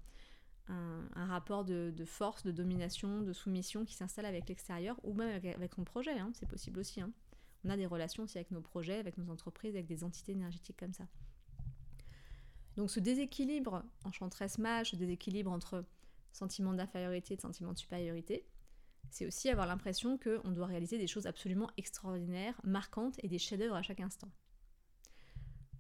euh, 0.69 1.01
un, 1.15 1.25
rapport 1.25 1.65
de, 1.65 1.93
force, 2.05 2.43
de 2.43 2.51
domination, 2.51 3.21
de 3.21 3.34
soumission 3.34 3.86
qui 3.86 3.93
s'installe 3.93 4.25
avec 4.25 4.47
l'extérieur 4.49 4.99
ou 5.03 5.13
même 5.13 5.36
avec, 5.36 5.73
son 5.73 5.84
projet. 5.84 6.17
Hein. 6.17 6.32
c'est 6.34 6.47
possible 6.47 6.79
aussi. 6.79 7.01
Hein 7.01 7.12
on 7.65 7.69
a 7.69 7.77
des 7.77 7.86
relations 7.86 8.23
aussi 8.23 8.38
avec 8.38 8.51
nos 8.51 8.62
projets, 8.62 8.99
avec 8.99 9.17
nos 9.17 9.29
entreprises, 9.32 9.75
avec 9.75 9.88
des 9.88 10.03
entités 10.03 10.32
énergétiques 10.32 10.77
comme 10.77 10.93
ça. 10.93 11.05
Donc 12.77 12.89
ce 12.89 12.99
déséquilibre 12.99 13.84
enchantresse 14.05 14.58
mage, 14.58 14.91
ce 14.91 14.95
déséquilibre 14.95 15.51
entre 15.51 15.84
sentiment 16.31 16.73
d'infériorité 16.73 17.33
et 17.33 17.37
sentiment 17.37 17.73
de 17.73 17.77
supériorité, 17.77 18.45
c'est 19.09 19.25
aussi 19.25 19.49
avoir 19.49 19.65
l'impression 19.65 20.17
qu'on 20.17 20.51
doit 20.51 20.67
réaliser 20.67 20.97
des 20.97 21.07
choses 21.07 21.25
absolument 21.25 21.69
extraordinaires, 21.77 22.59
marquantes 22.63 23.15
et 23.23 23.27
des 23.27 23.39
chefs-d'œuvre 23.39 23.75
à 23.75 23.81
chaque 23.81 24.01
instant. 24.01 24.31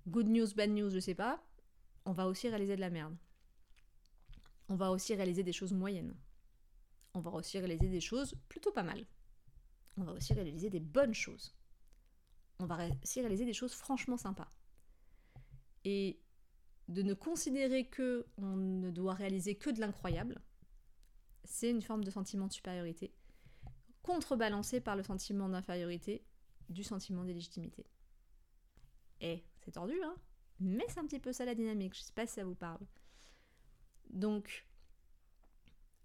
Good 0.07 0.27
news, 0.27 0.47
bad 0.55 0.71
news, 0.71 0.89
je 0.89 0.99
sais 0.99 1.15
pas, 1.15 1.43
on 2.05 2.13
va 2.13 2.27
aussi 2.27 2.49
réaliser 2.49 2.75
de 2.75 2.81
la 2.81 2.89
merde. 2.89 3.15
On 4.67 4.75
va 4.75 4.91
aussi 4.91 5.15
réaliser 5.15 5.43
des 5.43 5.53
choses 5.53 5.73
moyennes. 5.73 6.15
On 7.13 7.19
va 7.19 7.31
aussi 7.31 7.57
réaliser 7.57 7.89
des 7.89 8.01
choses 8.01 8.35
plutôt 8.49 8.71
pas 8.71 8.83
mal. 8.83 9.05
On 9.97 10.03
va 10.03 10.13
aussi 10.13 10.33
réaliser 10.33 10.69
des 10.69 10.79
bonnes 10.79 11.13
choses 11.13 11.53
on 12.59 12.65
va 12.65 12.75
réussir 12.75 13.21
à 13.21 13.27
réaliser 13.27 13.45
des 13.45 13.53
choses 13.53 13.73
franchement 13.73 14.17
sympas. 14.17 14.51
Et 15.85 16.19
de 16.89 17.01
ne 17.01 17.13
considérer 17.13 17.87
que 17.87 18.25
on 18.37 18.55
ne 18.57 18.91
doit 18.91 19.13
réaliser 19.13 19.55
que 19.55 19.69
de 19.69 19.79
l'incroyable, 19.79 20.41
c'est 21.45 21.69
une 21.69 21.81
forme 21.81 22.03
de 22.03 22.11
sentiment 22.11 22.47
de 22.47 22.53
supériorité, 22.53 23.13
contrebalancé 24.01 24.81
par 24.81 24.95
le 24.95 25.03
sentiment 25.03 25.49
d'infériorité 25.49 26.25
du 26.69 26.83
sentiment 26.83 27.23
d'illégitimité. 27.23 27.85
Et 29.21 29.43
c'est 29.61 29.71
tordu, 29.71 29.95
hein 30.03 30.15
Mais 30.59 30.85
c'est 30.89 30.99
un 30.99 31.05
petit 31.05 31.19
peu 31.19 31.31
ça 31.31 31.45
la 31.45 31.55
dynamique, 31.55 31.95
je 31.95 32.01
sais 32.01 32.13
pas 32.13 32.27
si 32.27 32.33
ça 32.33 32.43
vous 32.43 32.55
parle. 32.55 32.85
Donc, 34.09 34.67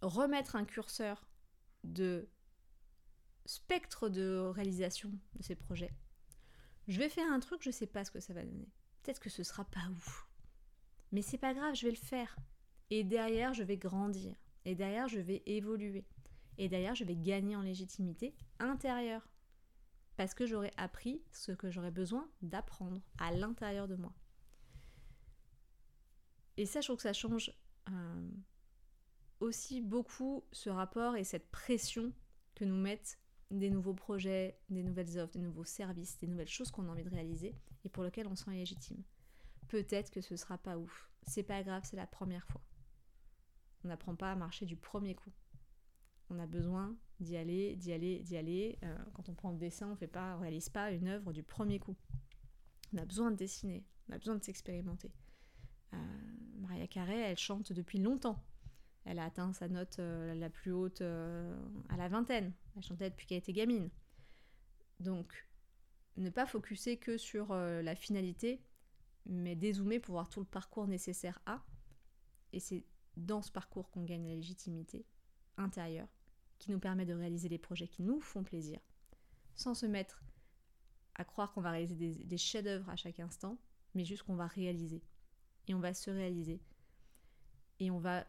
remettre 0.01 0.57
un 0.57 0.65
curseur 0.65 1.29
de 1.83 2.29
spectre 3.47 4.09
de 4.09 4.39
réalisation 4.55 5.11
de 5.37 5.43
ces 5.43 5.55
projets 5.55 5.95
je 6.89 6.99
vais 6.99 7.09
faire 7.09 7.31
un 7.31 7.41
truc, 7.41 7.63
je 7.63 7.71
sais 7.71 7.87
pas 7.87 8.05
ce 8.05 8.11
que 8.11 8.21
ça 8.21 8.35
va 8.35 8.45
donner. 8.45 8.69
Peut-être 9.03 9.21
que 9.21 9.31
ce 9.31 9.43
sera 9.43 9.65
pas 9.65 9.87
ouf. 9.91 10.27
Mais 11.15 11.23
c'est 11.23 11.39
pas 11.39 11.55
grave, 11.55 11.77
je 11.77 11.87
vais 11.87 11.93
le 11.93 11.97
faire. 11.97 12.37
Et 12.91 13.05
derrière, 13.05 13.55
je 13.55 13.63
vais 13.63 13.77
grandir. 13.77 14.35
Et 14.65 14.75
derrière, 14.75 15.07
je 15.07 15.21
vais 15.21 15.45
évoluer. 15.47 16.05
Et 16.59 16.69
derrière, 16.69 16.97
je 16.97 17.05
vais 17.05 17.15
gagner 17.15 17.55
en 17.55 17.63
légitimité 17.63 18.35
intérieure. 18.59 19.29
Parce 20.17 20.35
que 20.35 20.45
j'aurai 20.45 20.73
appris 20.77 21.23
ce 21.31 21.53
que 21.53 21.71
j'aurais 21.71 21.93
besoin 21.93 22.29
d'apprendre 22.43 23.01
à 23.19 23.31
l'intérieur 23.31 23.87
de 23.87 23.95
moi. 23.95 24.13
Et 26.57 26.67
ça, 26.67 26.81
je 26.81 26.89
trouve 26.89 26.97
que 26.97 27.05
ça 27.05 27.13
change 27.13 27.53
euh, 27.91 28.29
aussi 29.39 29.81
beaucoup 29.81 30.43
ce 30.51 30.69
rapport 30.69 31.15
et 31.15 31.23
cette 31.23 31.49
pression 31.53 32.13
que 32.57 32.65
nous 32.65 32.77
mettent 32.77 33.21
des 33.53 33.71
nouveaux 33.71 33.95
projets, 33.95 34.59
des 34.69 34.83
nouvelles 34.83 35.17
offres, 35.21 35.35
des 35.35 35.41
nouveaux 35.41 35.65
services, 35.65 36.19
des 36.19 36.27
nouvelles 36.27 36.49
choses 36.49 36.73
qu'on 36.73 36.89
a 36.89 36.91
envie 36.91 37.05
de 37.05 37.11
réaliser 37.11 37.55
et 37.85 37.89
pour 37.89 38.03
lesquelles 38.03 38.27
on 38.27 38.35
se 38.35 38.47
sent 38.47 38.51
légitime. 38.51 39.05
Peut-être 39.69 40.11
que 40.11 40.21
ce 40.21 40.37
sera 40.37 40.59
pas 40.59 40.79
ouf. 40.79 41.11
C'est 41.27 41.43
pas 41.43 41.63
grave, 41.63 41.83
c'est 41.85 41.97
la 41.97 42.07
première 42.07 42.47
fois. 42.47 42.61
On 43.85 43.89
n'apprend 43.89 44.15
pas 44.15 44.33
à 44.33 44.35
marcher 44.35 44.67
du 44.67 44.77
premier 44.77 45.15
coup. 45.15 45.33
On 46.31 46.39
a 46.39 46.47
besoin 46.47 46.97
d'y 47.21 47.37
aller, 47.37 47.77
d'y 47.77 47.93
aller, 47.93 48.21
d'y 48.21 48.37
aller. 48.37 48.79
Euh, 48.83 48.97
quand 49.15 49.29
on 49.29 49.35
prend 49.35 49.51
le 49.51 49.59
dessin, 49.59 49.91
on 49.91 49.97
fait 49.97 50.11
réalise 50.15 50.69
pas 50.69 50.91
une 50.91 51.09
œuvre 51.09 51.33
du 51.33 51.43
premier 51.43 51.79
coup. 51.79 51.97
On 52.93 52.99
a 52.99 53.05
besoin 53.05 53.31
de 53.31 53.37
dessiner, 53.37 53.85
on 54.09 54.15
a 54.15 54.19
besoin 54.19 54.37
de 54.37 54.43
s'expérimenter. 54.43 55.13
Euh, 55.93 55.97
Maria 56.59 56.87
Carré, 56.87 57.19
elle 57.19 57.37
chante 57.37 57.73
depuis 57.73 57.99
longtemps. 57.99 58.43
Elle 59.05 59.19
a 59.19 59.25
atteint 59.25 59.53
sa 59.53 59.69
note 59.69 59.99
euh, 59.99 60.35
la 60.35 60.49
plus 60.49 60.73
haute 60.73 61.03
à 61.03 61.97
la 61.97 62.09
vingtaine. 62.09 62.53
Elle 62.77 62.83
chantait 62.83 63.11
depuis 63.11 63.27
qu'elle 63.27 63.39
était 63.39 63.53
gamine. 63.53 63.91
Donc, 65.01 65.47
ne 66.17 66.31
pas 66.31 66.47
focuser 66.47 66.97
que 66.97 67.19
sur 67.19 67.53
la 67.53 67.95
finalité, 67.97 68.63
mais 69.27 69.57
dézoomer 69.57 70.01
pour 70.01 70.15
voir 70.15 70.29
tout 70.29 70.41
le 70.41 70.47
parcours 70.47 70.87
nécessaire 70.87 71.39
à. 71.47 71.63
Et 72.53 72.61
c'est 72.61 72.85
dans 73.17 73.43
ce 73.43 73.51
parcours 73.51 73.91
qu'on 73.91 74.05
gagne 74.05 74.27
la 74.27 74.35
légitimité 74.35 75.07
intérieure 75.57 76.09
qui 76.59 76.71
nous 76.71 76.79
permet 76.79 77.07
de 77.07 77.15
réaliser 77.15 77.49
les 77.49 77.59
projets 77.59 77.89
qui 77.89 78.03
nous 78.03 78.21
font 78.21 78.43
plaisir, 78.43 78.81
sans 79.55 79.75
se 79.75 79.87
mettre 79.87 80.23
à 81.15 81.25
croire 81.25 81.53
qu'on 81.53 81.61
va 81.61 81.71
réaliser 81.71 82.25
des, 82.25 82.39
chefs-d'œuvre 82.39 82.89
à 82.91 82.97
chaque 82.97 83.21
instant, 83.21 83.59
mais 83.95 84.05
juste 84.05 84.25
qu'on 84.25 84.35
va 84.35 84.47
réaliser. 84.47 85.03
Et 85.69 85.75
on 85.75 85.81
va 85.81 85.95
se 85.95 86.11
réaliser. 86.11 86.61
Et 87.81 87.91
on 87.91 87.99
va, 87.99 88.27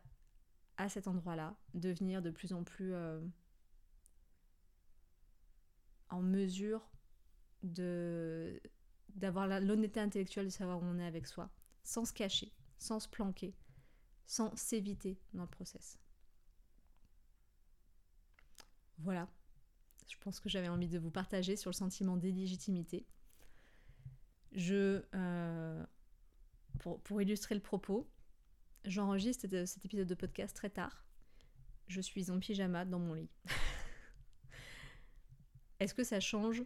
à 0.78 0.90
cet 0.90 1.08
endroit-là, 1.08 1.56
devenir 1.74 2.22
de 2.22 2.30
plus 2.30 2.54
en 2.54 2.64
plus 2.64 2.94
euh, 2.94 3.22
en 6.10 6.22
mesure 6.22 6.88
de 7.64 8.62
d'avoir 9.16 9.48
l'honnêteté 9.48 10.00
intellectuelle 10.00 10.46
de 10.46 10.52
savoir 10.52 10.80
où 10.80 10.86
on 10.86 11.00
est 11.00 11.06
avec 11.06 11.26
soi, 11.26 11.50
sans 11.84 12.06
se 12.06 12.14
cacher, 12.14 12.52
sans 12.78 13.00
se 13.00 13.08
planquer, 13.08 13.56
sans 14.28 14.56
s'éviter 14.56 15.18
dans 15.34 15.44
le 15.44 15.50
process. 15.50 15.98
Voilà, 19.00 19.28
je 20.08 20.16
pense 20.20 20.40
que 20.40 20.50
j'avais 20.50 20.70
envie 20.70 20.88
de 20.88 21.00
vous 21.00 21.12
partager 21.12 21.56
sur 21.56 21.70
le 21.70 21.76
sentiment 21.76 22.18
d'illégitimité. 22.18 23.06
Je, 24.52 25.04
euh, 25.14 25.86
pour, 26.80 27.22
illustrer 27.22 27.56
le 27.56 27.62
propos, 27.62 28.10
j'enregistre 28.86 29.48
cet 29.66 29.84
épisode 29.84 30.08
de 30.08 30.16
podcast 30.16 30.56
très 30.56 30.70
tard. 30.70 31.06
Je 31.88 32.02
suis 32.02 32.32
en 32.32 32.40
pyjama 32.40 32.86
dans 32.86 33.00
mon 33.00 33.14
lit. 33.14 33.30
Est-ce 35.80 35.94
que 35.94 36.04
ça 36.04 36.20
change 36.20 36.64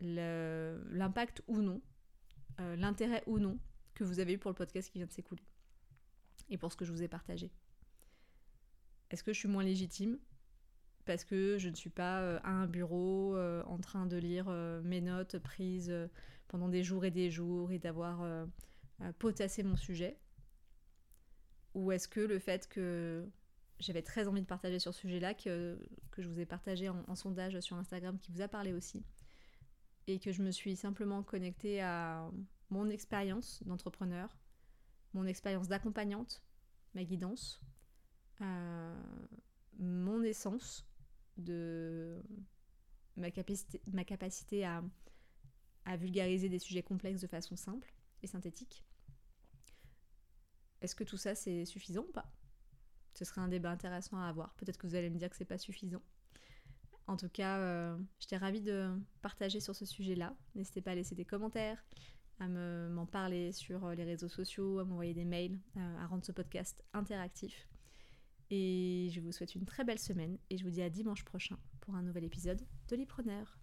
l'impact 0.00 1.42
ou 1.46 1.60
non, 1.60 1.80
euh, 2.60 2.76
l'intérêt 2.76 3.22
ou 3.26 3.38
non 3.38 3.58
que 3.94 4.04
vous 4.04 4.20
avez 4.20 4.34
eu 4.34 4.38
pour 4.38 4.50
le 4.50 4.54
podcast 4.54 4.90
qui 4.90 4.98
vient 4.98 5.06
de 5.06 5.12
s'écouler 5.12 5.42
et 6.48 6.58
pour 6.58 6.70
ce 6.70 6.76
que 6.76 6.84
je 6.84 6.92
vous 6.92 7.02
ai 7.02 7.08
partagé. 7.08 7.50
Est-ce 9.10 9.22
que 9.22 9.32
je 9.32 9.38
suis 9.38 9.48
moins 9.48 9.64
légitime 9.64 10.18
parce 11.04 11.24
que 11.24 11.56
je 11.58 11.68
ne 11.68 11.74
suis 11.74 11.90
pas 11.90 12.20
euh, 12.20 12.40
à 12.42 12.50
un 12.50 12.66
bureau 12.66 13.36
euh, 13.36 13.62
en 13.64 13.78
train 13.78 14.06
de 14.06 14.16
lire 14.16 14.50
mes 14.84 15.00
notes 15.00 15.38
prises 15.38 15.92
pendant 16.48 16.68
des 16.68 16.82
jours 16.82 17.04
et 17.04 17.10
des 17.10 17.30
jours 17.30 17.72
et 17.72 17.78
d'avoir 17.78 18.46
potassé 19.18 19.62
mon 19.62 19.76
sujet? 19.76 20.18
Ou 21.74 21.92
est-ce 21.92 22.08
que 22.08 22.20
le 22.20 22.38
fait 22.38 22.68
que 22.68 23.28
j'avais 23.78 24.02
très 24.02 24.28
envie 24.28 24.40
de 24.40 24.46
partager 24.46 24.78
sur 24.78 24.94
ce 24.94 25.00
sujet-là, 25.00 25.34
que, 25.34 25.78
que 26.10 26.22
je 26.22 26.28
vous 26.28 26.40
ai 26.40 26.46
partagé 26.46 26.88
en, 26.88 27.14
sondage 27.14 27.58
sur 27.60 27.76
Instagram 27.76 28.18
qui 28.18 28.32
vous 28.32 28.40
a 28.40 28.48
parlé 28.48 28.72
aussi, 28.72 29.04
et 30.06 30.18
que 30.18 30.32
je 30.32 30.42
me 30.42 30.50
suis 30.50 30.76
simplement 30.76 31.22
connectée 31.22 31.80
à 31.82 32.30
mon 32.70 32.88
expérience 32.88 33.62
d'entrepreneur, 33.64 34.36
mon 35.14 35.26
expérience 35.26 35.68
d'accompagnante, 35.68 36.42
ma 36.94 37.04
guidance, 37.04 37.60
mon 39.78 40.22
essence, 40.22 40.86
de 41.36 42.22
ma 43.16 43.30
capacité, 43.30 43.82
ma 43.92 44.04
capacité 44.04 44.64
à, 44.64 44.82
à 45.84 45.96
vulgariser 45.96 46.48
des 46.48 46.58
sujets 46.58 46.82
complexes 46.82 47.20
de 47.20 47.26
façon 47.26 47.56
simple 47.56 47.92
et 48.22 48.26
synthétique. 48.26 48.84
Est-ce 50.80 50.94
que 50.94 51.04
tout 51.04 51.16
ça 51.16 51.34
c'est 51.34 51.64
suffisant 51.64 52.02
ou 52.02 52.12
pas? 52.12 52.30
Ce 53.14 53.24
serait 53.24 53.40
un 53.40 53.48
débat 53.48 53.70
intéressant 53.70 54.18
à 54.18 54.28
avoir. 54.28 54.54
Peut-être 54.54 54.78
que 54.78 54.86
vous 54.86 54.94
allez 54.94 55.10
me 55.10 55.18
dire 55.18 55.30
que 55.30 55.36
c'est 55.36 55.44
pas 55.44 55.58
suffisant. 55.58 56.02
En 57.06 57.16
tout 57.16 57.28
cas, 57.28 57.58
euh, 57.58 57.96
j'étais 58.18 58.36
ravie 58.36 58.60
de 58.60 58.90
partager 59.22 59.60
sur 59.60 59.76
ce 59.76 59.84
sujet-là. 59.84 60.34
N'hésitez 60.54 60.80
pas 60.80 60.90
à 60.90 60.94
laisser 60.94 61.14
des 61.14 61.24
commentaires, 61.24 61.84
à 62.40 62.48
m'en 62.48 63.06
parler 63.06 63.52
sur 63.52 63.90
les 63.90 64.04
réseaux 64.04 64.28
sociaux, 64.28 64.80
à 64.80 64.84
m'envoyer 64.84 65.14
des 65.14 65.24
mails, 65.24 65.58
euh, 65.76 65.98
à 65.98 66.06
rendre 66.06 66.24
ce 66.24 66.32
podcast 66.32 66.84
interactif. 66.92 67.68
Et 68.50 69.08
je 69.12 69.20
vous 69.20 69.32
souhaite 69.32 69.54
une 69.54 69.66
très 69.66 69.84
belle 69.84 69.98
semaine 69.98 70.38
et 70.50 70.58
je 70.58 70.64
vous 70.64 70.70
dis 70.70 70.82
à 70.82 70.90
dimanche 70.90 71.24
prochain 71.24 71.58
pour 71.80 71.94
un 71.94 72.02
nouvel 72.02 72.24
épisode 72.24 72.60
de 72.88 72.96
l'Ipreneur. 72.96 73.58